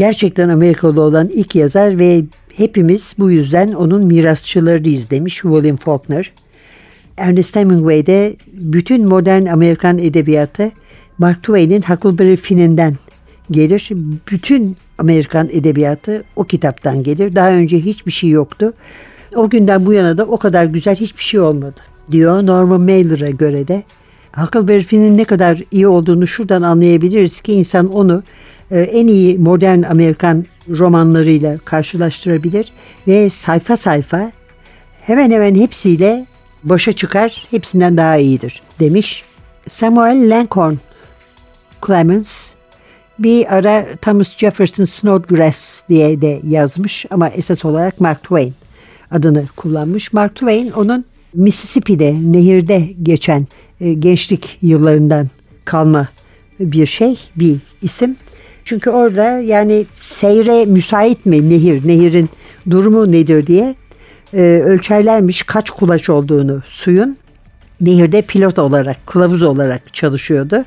Gerçekten 0.00 0.48
Amerikalı 0.48 1.00
olan 1.00 1.28
ilk 1.28 1.54
yazar 1.54 1.98
ve 1.98 2.24
hepimiz 2.56 3.14
bu 3.18 3.30
yüzden 3.30 3.72
onun 3.72 4.04
mirasçılarıyız 4.04 5.10
demiş 5.10 5.34
William 5.34 5.76
Faulkner. 5.76 6.32
Ernest 7.16 7.56
Hemingway 7.56 8.06
de 8.06 8.36
bütün 8.52 9.08
modern 9.08 9.46
Amerikan 9.46 9.98
edebiyatı 9.98 10.70
Mark 11.18 11.42
Twain'in 11.42 11.82
Huckleberry 11.82 12.36
Finn'inden 12.36 12.96
gelir. 13.50 13.88
Bütün 14.30 14.76
Amerikan 14.98 15.48
edebiyatı 15.52 16.24
o 16.36 16.44
kitaptan 16.44 17.02
gelir. 17.02 17.36
Daha 17.36 17.50
önce 17.50 17.80
hiçbir 17.80 18.12
şey 18.12 18.30
yoktu. 18.30 18.72
O 19.36 19.50
günden 19.50 19.86
bu 19.86 19.92
yana 19.92 20.18
da 20.18 20.24
o 20.24 20.36
kadar 20.36 20.64
güzel 20.64 20.96
hiçbir 20.96 21.22
şey 21.22 21.40
olmadı 21.40 21.80
diyor 22.10 22.46
Norman 22.46 22.80
Mailer'a 22.80 23.30
göre 23.30 23.68
de. 23.68 23.82
Huckleberry 24.32 24.82
Finn'in 24.82 25.18
ne 25.18 25.24
kadar 25.24 25.62
iyi 25.70 25.88
olduğunu 25.88 26.26
şuradan 26.26 26.62
anlayabiliriz 26.62 27.40
ki 27.40 27.52
insan 27.52 27.92
onu 27.92 28.22
en 28.76 29.06
iyi 29.06 29.38
modern 29.38 29.82
Amerikan 29.82 30.44
romanlarıyla 30.68 31.58
karşılaştırabilir 31.58 32.72
ve 33.08 33.30
sayfa 33.30 33.76
sayfa 33.76 34.32
hemen 35.00 35.30
hemen 35.30 35.54
hepsiyle 35.54 36.26
başa 36.64 36.92
çıkar, 36.92 37.46
hepsinden 37.50 37.96
daha 37.96 38.16
iyidir 38.16 38.62
demiş. 38.80 39.24
Samuel 39.68 40.30
Langhorne 40.30 40.78
Clemens 41.86 42.50
bir 43.18 43.54
ara 43.54 43.86
Thomas 44.02 44.36
Jefferson 44.36 44.84
Snodgrass 44.84 45.82
diye 45.88 46.20
de 46.20 46.40
yazmış 46.48 47.06
ama 47.10 47.28
esas 47.28 47.64
olarak 47.64 48.00
Mark 48.00 48.22
Twain 48.22 48.54
adını 49.10 49.46
kullanmış. 49.56 50.12
Mark 50.12 50.34
Twain 50.34 50.70
onun 50.70 51.04
Mississippi'de 51.34 52.14
nehirde 52.22 52.88
geçen 53.02 53.46
e, 53.80 53.92
gençlik 53.92 54.58
yıllarından 54.62 55.28
kalma 55.64 56.08
bir 56.60 56.86
şey, 56.86 57.18
bir 57.36 57.56
isim. 57.82 58.16
Çünkü 58.70 58.90
orada 58.90 59.38
yani 59.38 59.86
seyre 59.94 60.64
müsait 60.64 61.26
mi 61.26 61.50
nehir, 61.50 61.88
nehirin 61.88 62.30
durumu 62.70 63.12
nedir 63.12 63.46
diye 63.46 63.74
e, 64.34 64.40
ölçerlermiş 64.42 65.42
kaç 65.42 65.70
kulaç 65.70 66.10
olduğunu 66.10 66.62
suyun. 66.66 67.16
Nehirde 67.80 68.22
pilot 68.22 68.58
olarak, 68.58 69.06
kılavuz 69.06 69.42
olarak 69.42 69.94
çalışıyordu. 69.94 70.64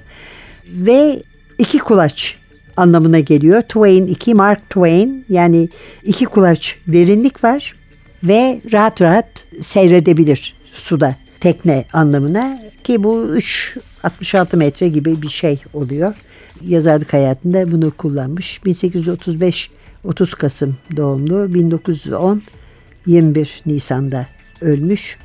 Ve 0.68 1.24
iki 1.60 1.78
kulaç 1.78 2.38
anlamına 2.78 3.20
geliyor. 3.20 3.62
Twain 3.62 4.08
iki 4.08 4.36
Mark 4.36 4.70
Twain 4.70 5.26
yani 5.30 5.70
iki 6.04 6.26
kulaç 6.26 6.76
derinlik 6.88 7.44
var 7.44 7.76
ve 8.24 8.62
rahat 8.72 9.02
rahat 9.02 9.28
seyredebilir 9.62 10.56
suda 10.74 11.16
tekne 11.39 11.86
anlamına 11.94 12.60
ki 12.84 13.04
bu 13.04 13.38
3.66 14.04 14.58
metre 14.58 14.88
gibi 14.88 15.22
bir 15.22 15.30
şey 15.30 15.63
oluyor. 15.74 16.16
Yazarlık 16.67 17.13
hayatında 17.13 17.71
bunu 17.71 17.91
kullanmış. 17.91 18.65
1835 18.65 19.69
30 20.04 20.34
Kasım 20.34 20.78
doğumlu 20.97 21.54
1910 21.54 22.41
21 23.06 23.62
Nisan'da 23.65 24.28
ölmüş. 24.62 25.17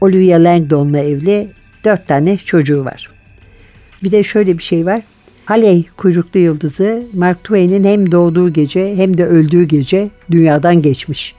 Olivia 0.00 0.44
Langdon'la 0.44 0.98
evli 0.98 1.50
dört 1.84 2.08
tane 2.08 2.38
çocuğu 2.38 2.84
var. 2.84 3.10
Bir 4.02 4.10
de 4.10 4.22
şöyle 4.22 4.58
bir 4.58 4.62
şey 4.62 4.86
var. 4.86 5.02
Halley 5.44 5.84
kuyruklu 5.96 6.40
yıldızı 6.40 7.02
Mark 7.14 7.44
Twain'in 7.44 7.84
hem 7.84 8.12
doğduğu 8.12 8.52
gece 8.52 8.96
hem 8.96 9.18
de 9.18 9.26
öldüğü 9.26 9.64
gece 9.64 10.10
dünyadan 10.30 10.82
geçmiş. 10.82 11.34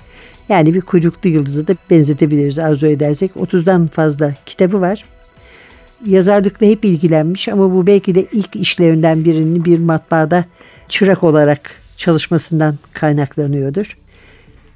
Yani 0.50 0.74
bir 0.74 0.82
kuyruklu 0.82 1.30
yıldızı 1.30 1.68
da 1.68 1.76
benzetebiliriz 1.90 2.60
arzu 2.60 2.88
edersek. 2.88 3.32
30'dan 3.32 3.88
fazla 3.88 4.34
kitabı 4.46 4.82
var. 4.82 5.04
Yazarlıkla 6.06 6.68
hep 6.68 6.86
ilgilenmiş 6.86 7.48
ama 7.48 7.74
bu 7.74 7.88
belki 7.88 8.16
de 8.16 8.26
ilk 8.32 8.56
işlerinden 8.56 9.26
birinin 9.26 9.66
bir 9.66 9.80
matbaada 9.80 10.46
çırak 10.90 11.24
olarak 11.24 11.72
çalışmasından 11.98 12.76
kaynaklanıyordur. 12.94 13.98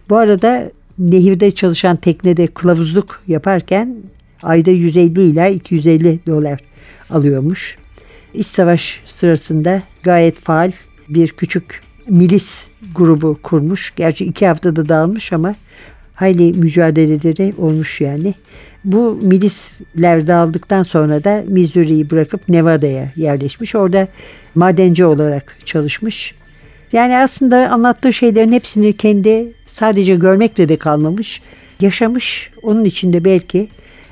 Bu 0.09 0.17
arada 0.17 0.71
nehirde 0.99 1.51
çalışan 1.51 1.97
teknede 1.97 2.47
kılavuzluk 2.47 3.23
yaparken 3.27 3.95
ayda 4.43 4.71
150 4.71 5.21
ila 5.21 5.47
250 5.47 6.19
dolar 6.27 6.59
alıyormuş. 7.09 7.77
İç 8.33 8.47
savaş 8.47 9.01
sırasında 9.05 9.81
gayet 10.03 10.39
faal 10.39 10.71
bir 11.09 11.27
küçük 11.27 11.81
milis 12.09 12.67
grubu 12.95 13.39
kurmuş. 13.43 13.93
Gerçi 13.95 14.25
iki 14.25 14.47
haftada 14.47 14.89
dağılmış 14.89 15.33
ama 15.33 15.55
hayli 16.15 16.53
mücadeleleri 16.53 17.53
olmuş 17.57 18.01
yani. 18.01 18.33
Bu 18.87 19.19
milisler 19.21 20.27
dağıldıktan 20.27 20.83
sonra 20.83 21.23
da 21.23 21.43
Missouri'yi 21.47 22.09
bırakıp 22.09 22.49
Nevada'ya 22.49 23.11
yerleşmiş. 23.15 23.75
Orada 23.75 24.07
madenci 24.55 25.05
olarak 25.05 25.57
çalışmış. 25.65 26.35
Yani 26.91 27.17
aslında 27.17 27.69
anlattığı 27.69 28.13
şeylerin 28.13 28.51
hepsini 28.51 28.97
kendi 28.97 29.47
sadece 29.65 30.15
görmekle 30.15 30.69
de 30.69 30.77
kalmamış, 30.77 31.41
yaşamış. 31.81 32.49
Onun 32.63 32.85
içinde 32.85 33.23
belki 33.23 33.67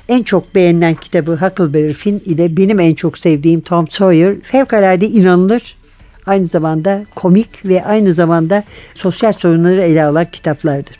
en 0.08 0.22
çok 0.22 0.54
beğenilen 0.54 0.94
kitabı 0.94 1.32
Huckleberry 1.32 1.92
Finn 1.92 2.22
ile 2.24 2.56
benim 2.56 2.80
en 2.80 2.94
çok 2.94 3.18
sevdiğim 3.18 3.60
Tom 3.60 3.88
Sawyer 3.88 4.40
fevkalade 4.40 5.08
inanılır. 5.08 5.76
Aynı 6.26 6.46
zamanda 6.46 7.06
komik 7.14 7.64
ve 7.64 7.84
aynı 7.84 8.14
zamanda 8.14 8.64
sosyal 8.94 9.32
sorunları 9.32 9.82
ele 9.82 10.04
alan 10.04 10.26
kitaplardır. 10.32 10.96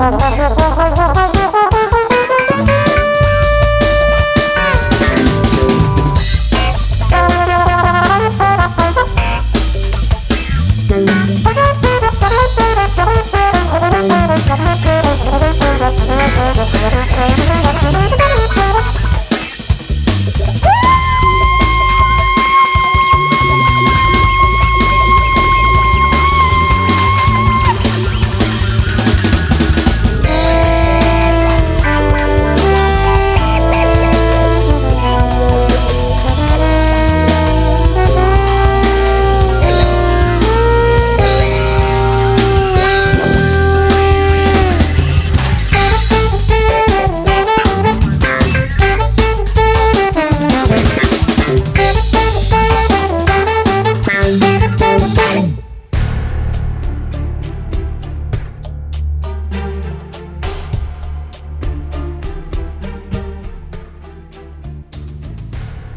Thank 0.00 1.34
you. 1.34 1.39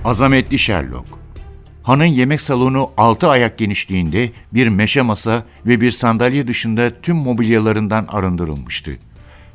Azametli 0.05 0.59
Sherlock 0.59 1.05
Hanın 1.83 2.05
yemek 2.05 2.41
salonu 2.41 2.91
altı 2.97 3.29
ayak 3.29 3.57
genişliğinde 3.57 4.31
bir 4.53 4.67
meşe 4.67 5.01
masa 5.01 5.45
ve 5.65 5.81
bir 5.81 5.91
sandalye 5.91 6.47
dışında 6.47 7.01
tüm 7.01 7.15
mobilyalarından 7.15 8.05
arındırılmıştı. 8.09 8.97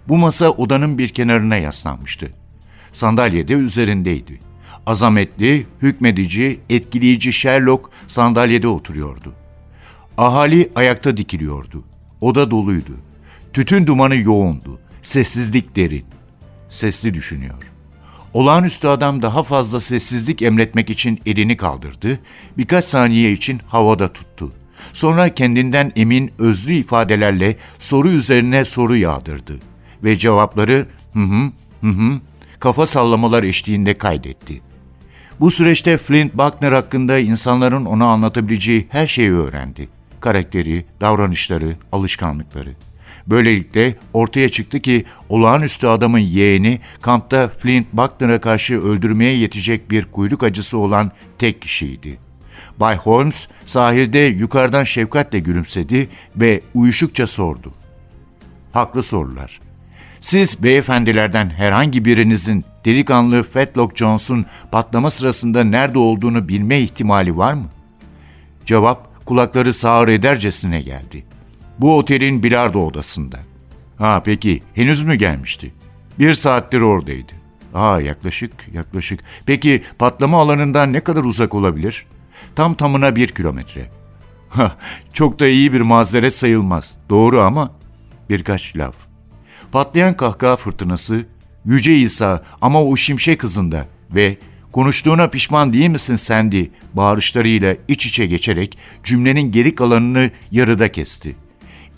Bu 0.09 0.19
masa 0.19 0.51
odanın 0.51 0.99
bir 0.99 1.09
kenarına 1.09 1.57
yaslanmıştı. 1.57 2.33
Sandalye 2.93 3.49
de 3.49 3.53
üzerindeydi. 3.53 4.41
Azametli, 4.87 5.67
hükmedici, 5.83 6.61
etkileyici 6.71 7.33
Sherlock 7.33 7.91
sandalyede 8.07 8.69
oturuyordu. 8.69 9.35
Ahali 10.19 10.71
ayakta 10.75 11.17
dikiliyordu. 11.17 11.85
Oda 12.21 12.51
doluydu. 12.51 12.93
Tütün 13.53 13.87
dumanı 13.87 14.17
yoğundu. 14.17 14.81
Sessizlik 15.03 15.77
derin. 15.77 16.05
Sesli 16.69 17.15
düşünüyor. 17.15 17.78
Olağanüstü 18.39 18.89
adam 18.89 19.23
daha 19.23 19.43
fazla 19.43 19.81
sessizlik 19.81 20.43
emretmek 20.43 20.91
için 20.91 21.21
elini 21.27 21.57
kaldırdı, 21.57 22.19
birkaç 22.59 22.85
saniye 22.85 23.33
için 23.33 23.61
havada 23.67 24.13
tuttu. 24.13 24.53
Sonra 24.93 25.35
kendinden 25.35 25.93
emin 25.97 26.33
özlü 26.39 26.73
ifadelerle 26.73 27.57
soru 27.79 28.11
üzerine 28.11 28.65
soru 28.65 28.97
yağdırdı 28.97 29.53
ve 30.05 30.17
cevapları 30.17 30.87
hı 31.13 31.21
hı 31.21 31.51
hı 31.81 31.89
hı 31.89 32.21
kafa 32.61 32.87
sallamalar 32.87 33.43
eşliğinde 33.43 33.99
kaydetti. 33.99 34.61
Bu 35.41 35.51
süreçte 35.51 35.99
Flint 35.99 36.35
Buckner 36.35 36.73
hakkında 36.73 37.19
insanların 37.19 37.85
ona 37.85 38.07
anlatabileceği 38.07 38.87
her 38.91 39.07
şeyi 39.07 39.33
öğrendi. 39.33 39.89
Karakteri, 40.21 40.85
davranışları, 41.01 41.77
alışkanlıkları. 41.93 42.71
Böylelikle 43.31 43.97
ortaya 44.13 44.49
çıktı 44.49 44.81
ki 44.81 45.05
olağanüstü 45.29 45.87
adamın 45.87 46.19
yeğeni 46.19 46.81
kampta 47.01 47.49
Flint 47.49 47.93
Buckner'a 47.93 48.41
karşı 48.41 48.83
öldürmeye 48.83 49.37
yetecek 49.37 49.91
bir 49.91 50.05
kuyruk 50.05 50.43
acısı 50.43 50.79
olan 50.79 51.13
tek 51.39 51.63
kişiydi. 51.63 52.19
Bay 52.81 52.97
Holmes 52.97 53.49
sahilde 53.65 54.19
yukarıdan 54.19 54.85
şefkatle 54.85 55.39
gülümsedi 55.39 56.09
ve 56.37 56.61
uyuşukça 56.75 57.27
sordu. 57.27 57.73
Haklı 58.73 59.03
sorular. 59.03 59.61
Siz 60.21 60.63
beyefendilerden 60.63 61.51
herhangi 61.51 62.05
birinizin 62.05 62.65
delikanlı 62.85 63.43
Fetlock 63.43 63.97
Jones'un 63.97 64.47
patlama 64.73 65.11
sırasında 65.11 65.65
nerede 65.65 65.99
olduğunu 65.99 66.49
bilme 66.49 66.81
ihtimali 66.81 67.37
var 67.37 67.53
mı? 67.53 67.69
Cevap 68.67 69.27
kulakları 69.27 69.75
sağır 69.75 70.09
edercesine 70.09 70.83
geldi. 70.83 71.25
Bu 71.81 71.99
otelin 71.99 72.43
bilardo 72.43 72.87
odasında. 72.87 73.39
Ha 73.99 74.23
peki 74.25 74.63
henüz 74.75 75.05
mü 75.05 75.15
gelmişti? 75.15 75.75
Bir 76.19 76.35
saattir 76.35 76.81
oradaydı. 76.81 77.33
Aa 77.75 78.01
yaklaşık 78.01 78.53
yaklaşık. 78.73 79.21
Peki 79.47 79.83
patlama 79.99 80.41
alanından 80.41 80.93
ne 80.93 81.01
kadar 81.01 81.25
uzak 81.25 81.55
olabilir? 81.55 82.07
Tam 82.57 82.75
tamına 82.75 83.17
bir 83.17 83.29
kilometre. 83.29 83.91
Ha, 84.49 84.77
çok 85.13 85.41
da 85.41 85.47
iyi 85.47 85.73
bir 85.73 85.81
mazeret 85.81 86.35
sayılmaz. 86.35 86.97
Doğru 87.11 87.41
ama 87.41 87.73
birkaç 88.31 88.77
laf. 88.77 88.97
Patlayan 89.73 90.17
kahkaha 90.17 90.57
fırtınası, 90.57 91.27
Yüce 91.65 91.97
İsa 91.97 92.43
ama 92.61 92.85
o 92.85 92.97
şimşek 92.97 93.43
hızında 93.43 93.87
ve 94.11 94.39
konuştuğuna 94.73 95.29
pişman 95.29 95.73
değil 95.73 95.89
misin 95.89 96.15
Sendi 96.15 96.71
bağırışlarıyla 96.95 97.77
iç 97.89 98.07
içe 98.07 98.27
geçerek 98.27 98.79
cümlenin 99.05 99.53
geri 99.53 99.75
kalanını 99.75 100.31
yarıda 100.51 100.93
kesti. 100.93 101.37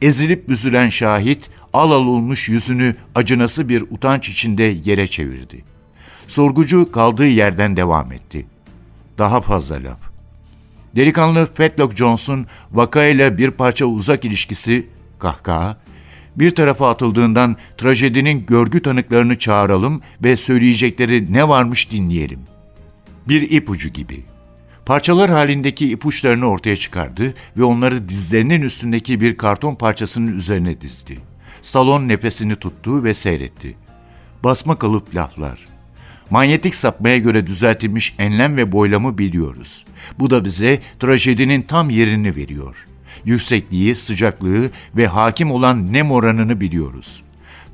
Ezilip 0.03 0.49
büzülen 0.49 0.89
şahit 0.89 1.51
al 1.73 1.91
al 1.91 2.07
olmuş 2.07 2.49
yüzünü 2.49 2.97
acınası 3.15 3.69
bir 3.69 3.83
utanç 3.91 4.29
içinde 4.29 4.63
yere 4.85 5.07
çevirdi. 5.07 5.65
Sorgucu 6.27 6.93
kaldığı 6.93 7.27
yerden 7.27 7.77
devam 7.77 8.13
etti. 8.13 8.47
Daha 9.19 9.41
fazla 9.41 9.75
laf. 9.75 9.99
Delikanlı 10.97 11.49
Fetlock 11.55 11.97
Jones'un 11.97 12.47
vakayla 12.73 13.39
bir 13.39 13.51
parça 13.51 13.87
uzak 13.87 14.25
ilişkisi, 14.25 14.87
kahkaha, 15.19 15.81
bir 16.37 16.55
tarafa 16.55 16.91
atıldığından 16.91 17.57
trajedinin 17.79 18.47
görgü 18.47 18.83
tanıklarını 18.83 19.39
çağıralım 19.39 20.03
ve 20.25 20.37
söyleyecekleri 20.37 21.33
ne 21.33 21.49
varmış 21.49 21.91
dinleyelim. 21.91 22.41
Bir 23.29 23.51
ipucu 23.51 23.89
gibi. 23.89 24.25
Parçalar 24.87 25.31
halindeki 25.31 25.91
ipuçlarını 25.93 26.47
ortaya 26.47 26.77
çıkardı 26.77 27.35
ve 27.57 27.65
onları 27.65 28.09
dizlerinin 28.09 28.63
üstündeki 28.63 29.21
bir 29.21 29.37
karton 29.37 29.75
parçasının 29.75 30.37
üzerine 30.37 30.81
dizdi. 30.81 31.19
Salon 31.63 32.09
nefesini 32.09 32.57
tuttu 32.57 33.05
ve 33.05 33.15
seyretti. 33.15 33.77
Basma 34.45 34.79
kalıp 34.79 35.15
laflar. 35.15 35.67
Manyetik 36.31 36.75
sapmaya 36.75 37.19
göre 37.19 37.47
düzeltilmiş 37.47 38.15
enlem 38.19 38.57
ve 38.57 38.73
boylamı 38.73 39.19
biliyoruz. 39.19 39.87
Bu 40.19 40.31
da 40.31 40.45
bize 40.45 40.81
trajedinin 41.01 41.63
tam 41.63 41.91
yerini 41.91 42.37
veriyor. 42.37 42.87
Yüksekliği, 43.25 43.97
sıcaklığı 43.97 44.71
ve 44.97 45.07
hakim 45.07 45.51
olan 45.51 45.93
nem 45.93 46.11
oranını 46.11 46.61
biliyoruz. 46.61 47.23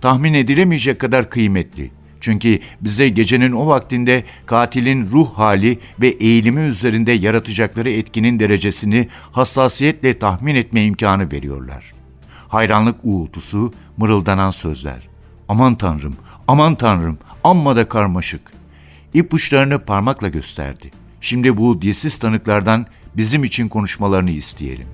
Tahmin 0.00 0.34
edilemeyecek 0.34 1.00
kadar 1.00 1.30
kıymetli. 1.30 1.90
Çünkü 2.26 2.58
bize 2.80 3.08
gecenin 3.08 3.52
o 3.52 3.66
vaktinde 3.66 4.24
katilin 4.46 5.10
ruh 5.10 5.32
hali 5.34 5.78
ve 6.00 6.08
eğilimi 6.08 6.60
üzerinde 6.60 7.12
yaratacakları 7.12 7.90
etkinin 7.90 8.40
derecesini 8.40 9.08
hassasiyetle 9.32 10.18
tahmin 10.18 10.54
etme 10.54 10.84
imkanı 10.84 11.32
veriyorlar. 11.32 11.92
Hayranlık 12.48 12.96
uğultusu, 13.02 13.74
mırıldanan 13.96 14.50
sözler. 14.50 15.08
Aman 15.48 15.74
tanrım, 15.74 16.16
aman 16.48 16.74
tanrım, 16.74 17.18
amma 17.44 17.76
da 17.76 17.88
karmaşık. 17.88 18.52
İpuçlarını 19.14 19.78
parmakla 19.78 20.28
gösterdi. 20.28 20.90
Şimdi 21.20 21.56
bu 21.56 21.82
dilsiz 21.82 22.18
tanıklardan 22.18 22.86
bizim 23.16 23.44
için 23.44 23.68
konuşmalarını 23.68 24.30
isteyelim. 24.30 24.86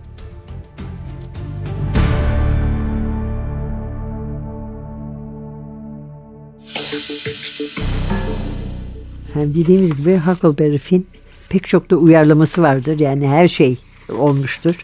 Yani 9.37 9.55
dediğimiz 9.55 9.97
gibi 9.97 10.17
Huckleberry 10.17 10.79
Finn 10.79 11.07
pek 11.49 11.69
çok 11.69 11.91
da 11.91 11.97
uyarlaması 11.97 12.63
vardır. 12.63 13.01
Yani 13.01 13.29
her 13.29 13.49
şey 13.49 13.79
olmuştur. 14.09 14.75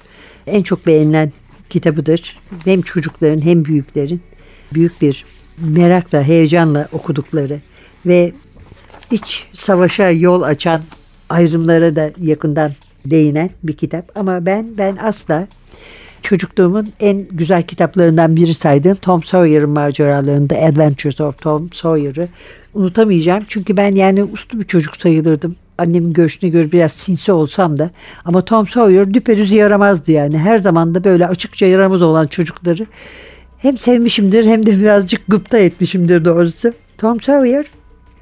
En 0.47 0.63
çok 0.63 0.87
beğenilen 0.87 1.33
kitabıdır. 1.71 2.39
Hem 2.65 2.83
çocukların 2.83 3.41
hem 3.41 3.65
büyüklerin 3.65 4.21
büyük 4.75 5.03
bir 5.03 5.25
merakla, 5.59 6.23
heyecanla 6.23 6.89
okudukları 6.93 7.61
ve 8.07 8.33
iç 9.11 9.47
savaşa 9.53 10.11
yol 10.11 10.43
açan 10.43 10.81
ayrımlara 11.29 11.97
da 11.97 12.11
yakından 12.23 12.73
değinen 13.07 13.51
bir 13.63 13.77
kitap. 13.77 14.13
Ama 14.15 14.47
ben 14.47 14.69
ben 14.79 14.97
asla 14.97 15.49
çocukluğumun 16.23 16.93
en 17.01 17.27
güzel 17.31 17.63
kitaplarından 17.63 18.37
biri 18.37 18.55
saydığım 18.55 18.95
Tom 18.95 19.23
Sawyer'ın 19.23 19.71
maceralarında 19.71 20.57
Adventures 20.57 21.21
of 21.21 21.43
Tom 21.43 21.73
Sawyer'ı 21.73 22.29
unutamayacağım. 22.79 23.45
Çünkü 23.49 23.77
ben 23.77 23.95
yani 23.95 24.25
uslu 24.25 24.61
bir 24.61 24.65
çocuk 24.65 24.97
sayılırdım. 24.97 25.57
Annemin 25.79 26.13
görüşüne 26.13 26.51
göre 26.51 26.73
biraz 26.73 26.93
sinsi 26.93 27.33
olsam 27.33 27.79
da 27.79 27.91
ama 28.25 28.45
Tom 28.45 28.69
Sawyer 28.69 29.15
düpedüz 29.15 29.53
yaramazdı 29.53 30.13
yani. 30.13 30.39
Her 30.39 30.59
zaman 30.59 30.95
da 30.95 31.05
böyle 31.05 31.27
açıkça 31.27 31.67
yaramaz 31.67 32.03
olan 32.03 32.27
çocukları 32.27 32.87
hem 33.59 33.79
sevmişimdir 33.79 34.47
hem 34.47 34.67
de 34.67 34.81
birazcık 34.81 35.21
gıpta 35.29 35.59
etmişimdir 35.59 36.25
doğrusu. 36.25 36.73
Tom 36.99 37.21
Sawyer 37.21 37.67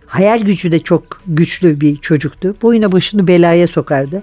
hayal 0.07 0.41
gücü 0.41 0.73
de 0.73 0.79
çok 0.79 1.23
güçlü 1.27 1.81
bir 1.81 1.97
çocuktu. 1.97 2.57
Boyuna 2.63 2.93
başını 2.93 3.27
belaya 3.27 3.69
sokardı. 3.69 4.23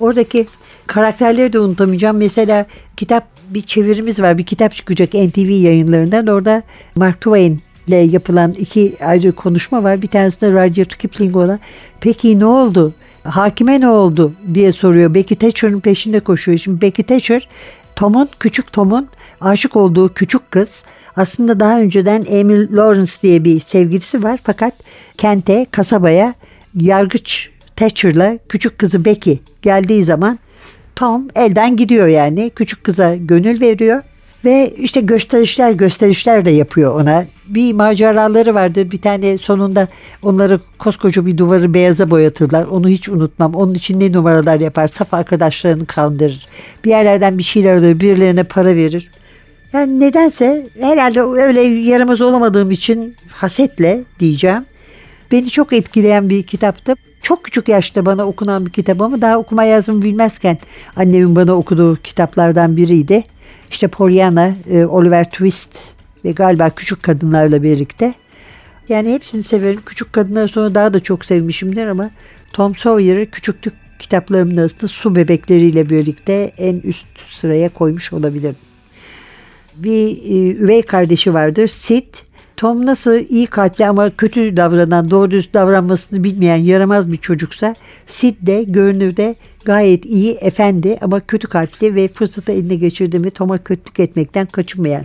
Oradaki 0.00 0.46
karakterleri 0.86 1.52
de 1.52 1.58
unutamayacağım. 1.58 2.16
Mesela 2.16 2.66
kitap 2.96 3.28
bir 3.50 3.62
çevirimiz 3.62 4.20
var. 4.20 4.38
Bir 4.38 4.46
kitap 4.46 4.74
çıkacak 4.74 5.14
NTV 5.14 5.50
yayınlarından. 5.50 6.26
Orada 6.26 6.62
Mark 6.94 7.20
Twain 7.20 7.60
ile 7.88 7.96
yapılan 7.96 8.52
iki 8.52 8.96
ayrı 9.04 9.32
konuşma 9.32 9.82
var. 9.82 10.02
Bir 10.02 10.06
tanesi 10.06 10.40
de 10.40 10.50
Rudyard 10.50 10.90
Kipling 10.90 11.36
olan. 11.36 11.60
Peki 12.00 12.40
ne 12.40 12.46
oldu? 12.46 12.94
Hakime 13.24 13.80
ne 13.80 13.88
oldu 13.88 14.32
diye 14.54 14.72
soruyor. 14.72 15.14
Becky 15.14 15.38
Thatcher'ın 15.38 15.80
peşinde 15.80 16.20
koşuyor. 16.20 16.58
Şimdi 16.58 16.80
Becky 16.80 17.06
Thatcher 17.06 17.48
Tom'un, 17.96 18.28
küçük 18.40 18.72
Tom'un 18.72 19.08
aşık 19.40 19.76
olduğu 19.76 20.14
küçük 20.14 20.50
kız. 20.50 20.82
Aslında 21.16 21.60
daha 21.60 21.80
önceden 21.80 22.24
Emil 22.28 22.76
Lawrence 22.76 23.12
diye 23.22 23.44
bir 23.44 23.60
sevgilisi 23.60 24.22
var. 24.22 24.40
Fakat 24.42 24.74
kente, 25.18 25.66
kasabaya 25.70 26.34
yargıç 26.74 27.50
Thatcher'la 27.76 28.38
küçük 28.48 28.78
kızı 28.78 29.04
Becky 29.04 29.38
geldiği 29.62 30.04
zaman 30.04 30.38
Tom 30.96 31.28
elden 31.34 31.76
gidiyor 31.76 32.06
yani. 32.06 32.50
Küçük 32.56 32.84
kıza 32.84 33.16
gönül 33.16 33.60
veriyor. 33.60 34.02
Ve 34.44 34.74
işte 34.78 35.00
gösterişler 35.00 35.72
gösterişler 35.72 36.44
de 36.44 36.50
yapıyor 36.50 37.00
ona. 37.00 37.26
Bir 37.46 37.72
maceraları 37.72 38.54
vardır. 38.54 38.90
Bir 38.90 39.00
tane 39.00 39.38
sonunda 39.38 39.88
onları 40.22 40.60
koskoca 40.78 41.26
bir 41.26 41.38
duvarı 41.38 41.74
beyaza 41.74 42.10
boyatırlar. 42.10 42.64
Onu 42.64 42.88
hiç 42.88 43.08
unutmam. 43.08 43.54
Onun 43.54 43.74
için 43.74 44.00
ne 44.00 44.12
numaralar 44.12 44.60
yapar. 44.60 44.88
Saf 44.88 45.14
arkadaşlarını 45.14 45.86
kandırır. 45.86 46.46
Bir 46.84 46.90
yerlerden 46.90 47.38
bir 47.38 47.42
şeyler 47.42 47.76
alır. 47.76 48.00
Birilerine 48.00 48.44
para 48.44 48.74
verir. 48.74 49.10
Yani 49.72 50.00
nedense 50.00 50.66
herhalde 50.80 51.22
öyle 51.22 51.62
yaramaz 51.62 52.20
olamadığım 52.20 52.70
için 52.70 53.16
hasetle 53.28 54.04
diyeceğim. 54.20 54.64
Beni 55.32 55.50
çok 55.50 55.72
etkileyen 55.72 56.28
bir 56.28 56.42
kitaptı. 56.42 56.94
Çok 57.22 57.44
küçük 57.44 57.68
yaşta 57.68 58.06
bana 58.06 58.26
okunan 58.26 58.66
bir 58.66 58.70
kitap 58.70 59.00
ama 59.00 59.20
daha 59.20 59.38
okuma 59.38 59.64
yazımı 59.64 60.02
bilmezken 60.02 60.58
annemin 60.96 61.36
bana 61.36 61.52
okuduğu 61.52 61.96
kitaplardan 61.96 62.76
biriydi. 62.76 63.24
İşte 63.70 63.88
Pollyanna, 63.88 64.54
e, 64.70 64.84
Oliver 64.84 65.24
Twist 65.24 65.70
ve 66.24 66.32
galiba 66.32 66.70
Küçük 66.70 67.02
Kadınlarla 67.02 67.62
birlikte. 67.62 68.14
Yani 68.88 69.14
hepsini 69.14 69.42
severim. 69.42 69.80
Küçük 69.86 70.12
Kadınları 70.12 70.48
sonra 70.48 70.74
daha 70.74 70.94
da 70.94 71.00
çok 71.00 71.24
sevmişimdir 71.24 71.86
ama 71.86 72.10
Tom 72.52 72.76
Sawyer'ı 72.76 73.30
küçüklük 73.30 73.74
kitaplarımın 73.98 74.56
arasında 74.56 74.88
su 74.88 75.16
bebekleriyle 75.16 75.90
birlikte 75.90 76.52
en 76.58 76.80
üst 76.80 77.06
sıraya 77.30 77.68
koymuş 77.68 78.12
olabilirim. 78.12 78.56
Bir 79.76 80.08
e, 80.08 80.56
üvey 80.56 80.82
kardeşi 80.82 81.34
vardır 81.34 81.68
Sid. 81.68 82.14
Tom 82.58 82.86
nasıl 82.86 83.24
iyi 83.28 83.46
kalpli 83.46 83.86
ama 83.86 84.10
kötü 84.10 84.56
davranan, 84.56 85.10
doğru 85.10 85.30
düz 85.30 85.54
davranmasını 85.54 86.24
bilmeyen 86.24 86.56
yaramaz 86.56 87.12
bir 87.12 87.16
çocuksa 87.16 87.74
Sid 88.06 88.34
de 88.40 88.62
görünürde 88.62 89.34
gayet 89.64 90.04
iyi, 90.04 90.32
efendi 90.32 90.98
ama 91.00 91.20
kötü 91.20 91.48
kalpli 91.48 91.94
ve 91.94 92.08
fırsatı 92.08 92.52
eline 92.52 92.74
geçirdi 92.74 93.18
mi 93.18 93.30
Tom'a 93.30 93.58
kötülük 93.58 94.00
etmekten 94.00 94.46
kaçınmayan 94.46 95.04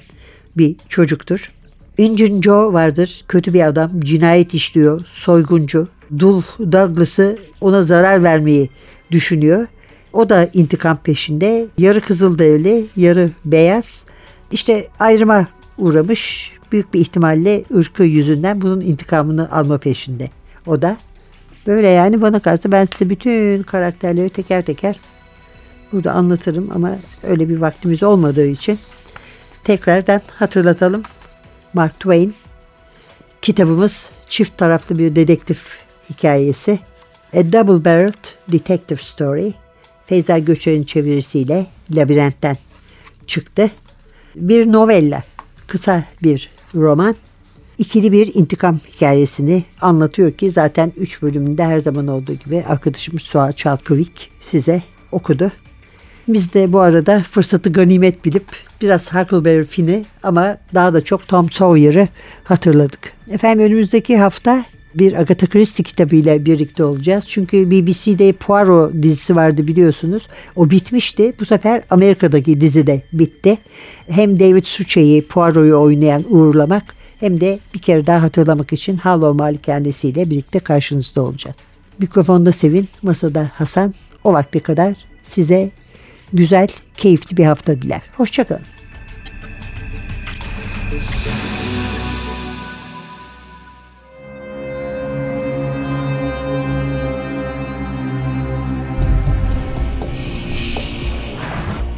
bir 0.57 0.75
çocuktur. 0.89 1.51
Injun 1.97 2.41
Joe 2.41 2.73
vardır. 2.73 3.25
Kötü 3.27 3.53
bir 3.53 3.67
adam. 3.67 3.99
Cinayet 3.99 4.53
işliyor. 4.53 5.01
Soyguncu. 5.05 5.87
Dul 6.19 6.41
Douglas'ı 6.59 7.37
ona 7.61 7.81
zarar 7.81 8.23
vermeyi 8.23 8.69
düşünüyor. 9.11 9.67
O 10.13 10.29
da 10.29 10.49
intikam 10.53 10.97
peşinde. 10.97 11.67
Yarı 11.77 12.01
Kızılderili, 12.01 12.85
yarı 12.95 13.29
beyaz. 13.45 14.03
İşte 14.51 14.87
ayrıma 14.99 15.47
uğramış. 15.77 16.52
Büyük 16.73 16.93
bir 16.93 16.99
ihtimalle 16.99 17.63
ırkı 17.75 18.03
yüzünden 18.03 18.61
bunun 18.61 18.81
intikamını 18.81 19.51
alma 19.51 19.77
peşinde. 19.77 20.29
O 20.67 20.81
da 20.81 20.97
böyle 21.67 21.89
yani 21.89 22.21
bana 22.21 22.39
kalsa 22.39 22.71
ben 22.71 22.87
size 22.91 23.09
bütün 23.09 23.63
karakterleri 23.63 24.29
teker 24.29 24.65
teker 24.65 24.99
burada 25.91 26.11
anlatırım 26.11 26.71
ama 26.75 26.97
öyle 27.23 27.49
bir 27.49 27.57
vaktimiz 27.57 28.03
olmadığı 28.03 28.47
için 28.47 28.79
tekrardan 29.63 30.21
hatırlatalım. 30.27 31.03
Mark 31.73 31.99
Twain. 31.99 32.33
Kitabımız 33.41 34.11
çift 34.29 34.57
taraflı 34.57 34.97
bir 34.97 35.15
dedektif 35.15 35.77
hikayesi. 36.09 36.79
A 37.33 37.37
Double 37.37 37.85
Barreled 37.85 38.51
Detective 38.51 38.99
Story. 38.99 39.53
Feyza 40.05 40.39
Göçer'in 40.39 40.83
çevirisiyle 40.83 41.67
Labirent'ten 41.95 42.57
çıktı. 43.27 43.71
Bir 44.35 44.71
novella, 44.71 45.23
kısa 45.67 46.03
bir 46.23 46.52
roman. 46.75 47.15
İkili 47.77 48.11
bir 48.11 48.35
intikam 48.35 48.79
hikayesini 48.95 49.63
anlatıyor 49.81 50.31
ki 50.31 50.51
zaten 50.51 50.93
üç 50.97 51.21
bölümünde 51.21 51.65
her 51.65 51.79
zaman 51.79 52.07
olduğu 52.07 52.33
gibi 52.33 52.63
arkadaşımız 52.67 53.21
Suat 53.21 53.57
Çalkıvik 53.57 54.31
size 54.41 54.83
okudu. 55.11 55.51
Biz 56.27 56.53
de 56.53 56.73
bu 56.73 56.79
arada 56.79 57.23
fırsatı 57.29 57.73
ganimet 57.73 58.25
bilip 58.25 58.45
biraz 58.81 59.13
Huckleberry 59.13 59.63
Finn'i 59.63 60.05
ama 60.23 60.57
daha 60.73 60.93
da 60.93 61.03
çok 61.03 61.27
Tom 61.27 61.51
Sawyer'ı 61.51 62.07
hatırladık. 62.43 63.13
Efendim 63.31 63.65
önümüzdeki 63.65 64.17
hafta 64.17 64.65
bir 64.95 65.13
Agatha 65.13 65.47
Christie 65.47 65.83
kitabıyla 65.83 66.45
birlikte 66.45 66.83
olacağız. 66.83 67.25
Çünkü 67.27 67.71
BBC'de 67.71 68.31
Poirot 68.31 68.93
dizisi 68.93 69.35
vardı 69.35 69.67
biliyorsunuz. 69.67 70.27
O 70.55 70.69
bitmişti. 70.69 71.33
Bu 71.39 71.45
sefer 71.45 71.81
Amerika'daki 71.89 72.61
dizi 72.61 72.87
de 72.87 73.01
bitti. 73.13 73.57
Hem 74.09 74.39
David 74.39 74.63
Suchet'i 74.63 75.27
Poirot'u 75.27 75.81
oynayan 75.81 76.23
uğurlamak 76.29 76.83
hem 77.19 77.41
de 77.41 77.59
bir 77.73 77.79
kere 77.79 78.05
daha 78.05 78.21
hatırlamak 78.21 78.73
için 78.73 78.97
Harlow 78.97 79.37
Malikanesi 79.37 80.07
ile 80.07 80.29
birlikte 80.29 80.59
karşınızda 80.59 81.21
olacağız. 81.21 81.55
Mikrofonda 81.99 82.51
Sevin, 82.51 82.89
masada 83.01 83.51
Hasan. 83.53 83.93
O 84.23 84.33
vakte 84.33 84.59
kadar 84.59 84.95
size 85.23 85.71
güzel, 86.33 86.67
keyifli 86.97 87.37
bir 87.37 87.45
hafta 87.45 87.81
diler. 87.81 88.01
Hoşçakalın. 88.17 88.61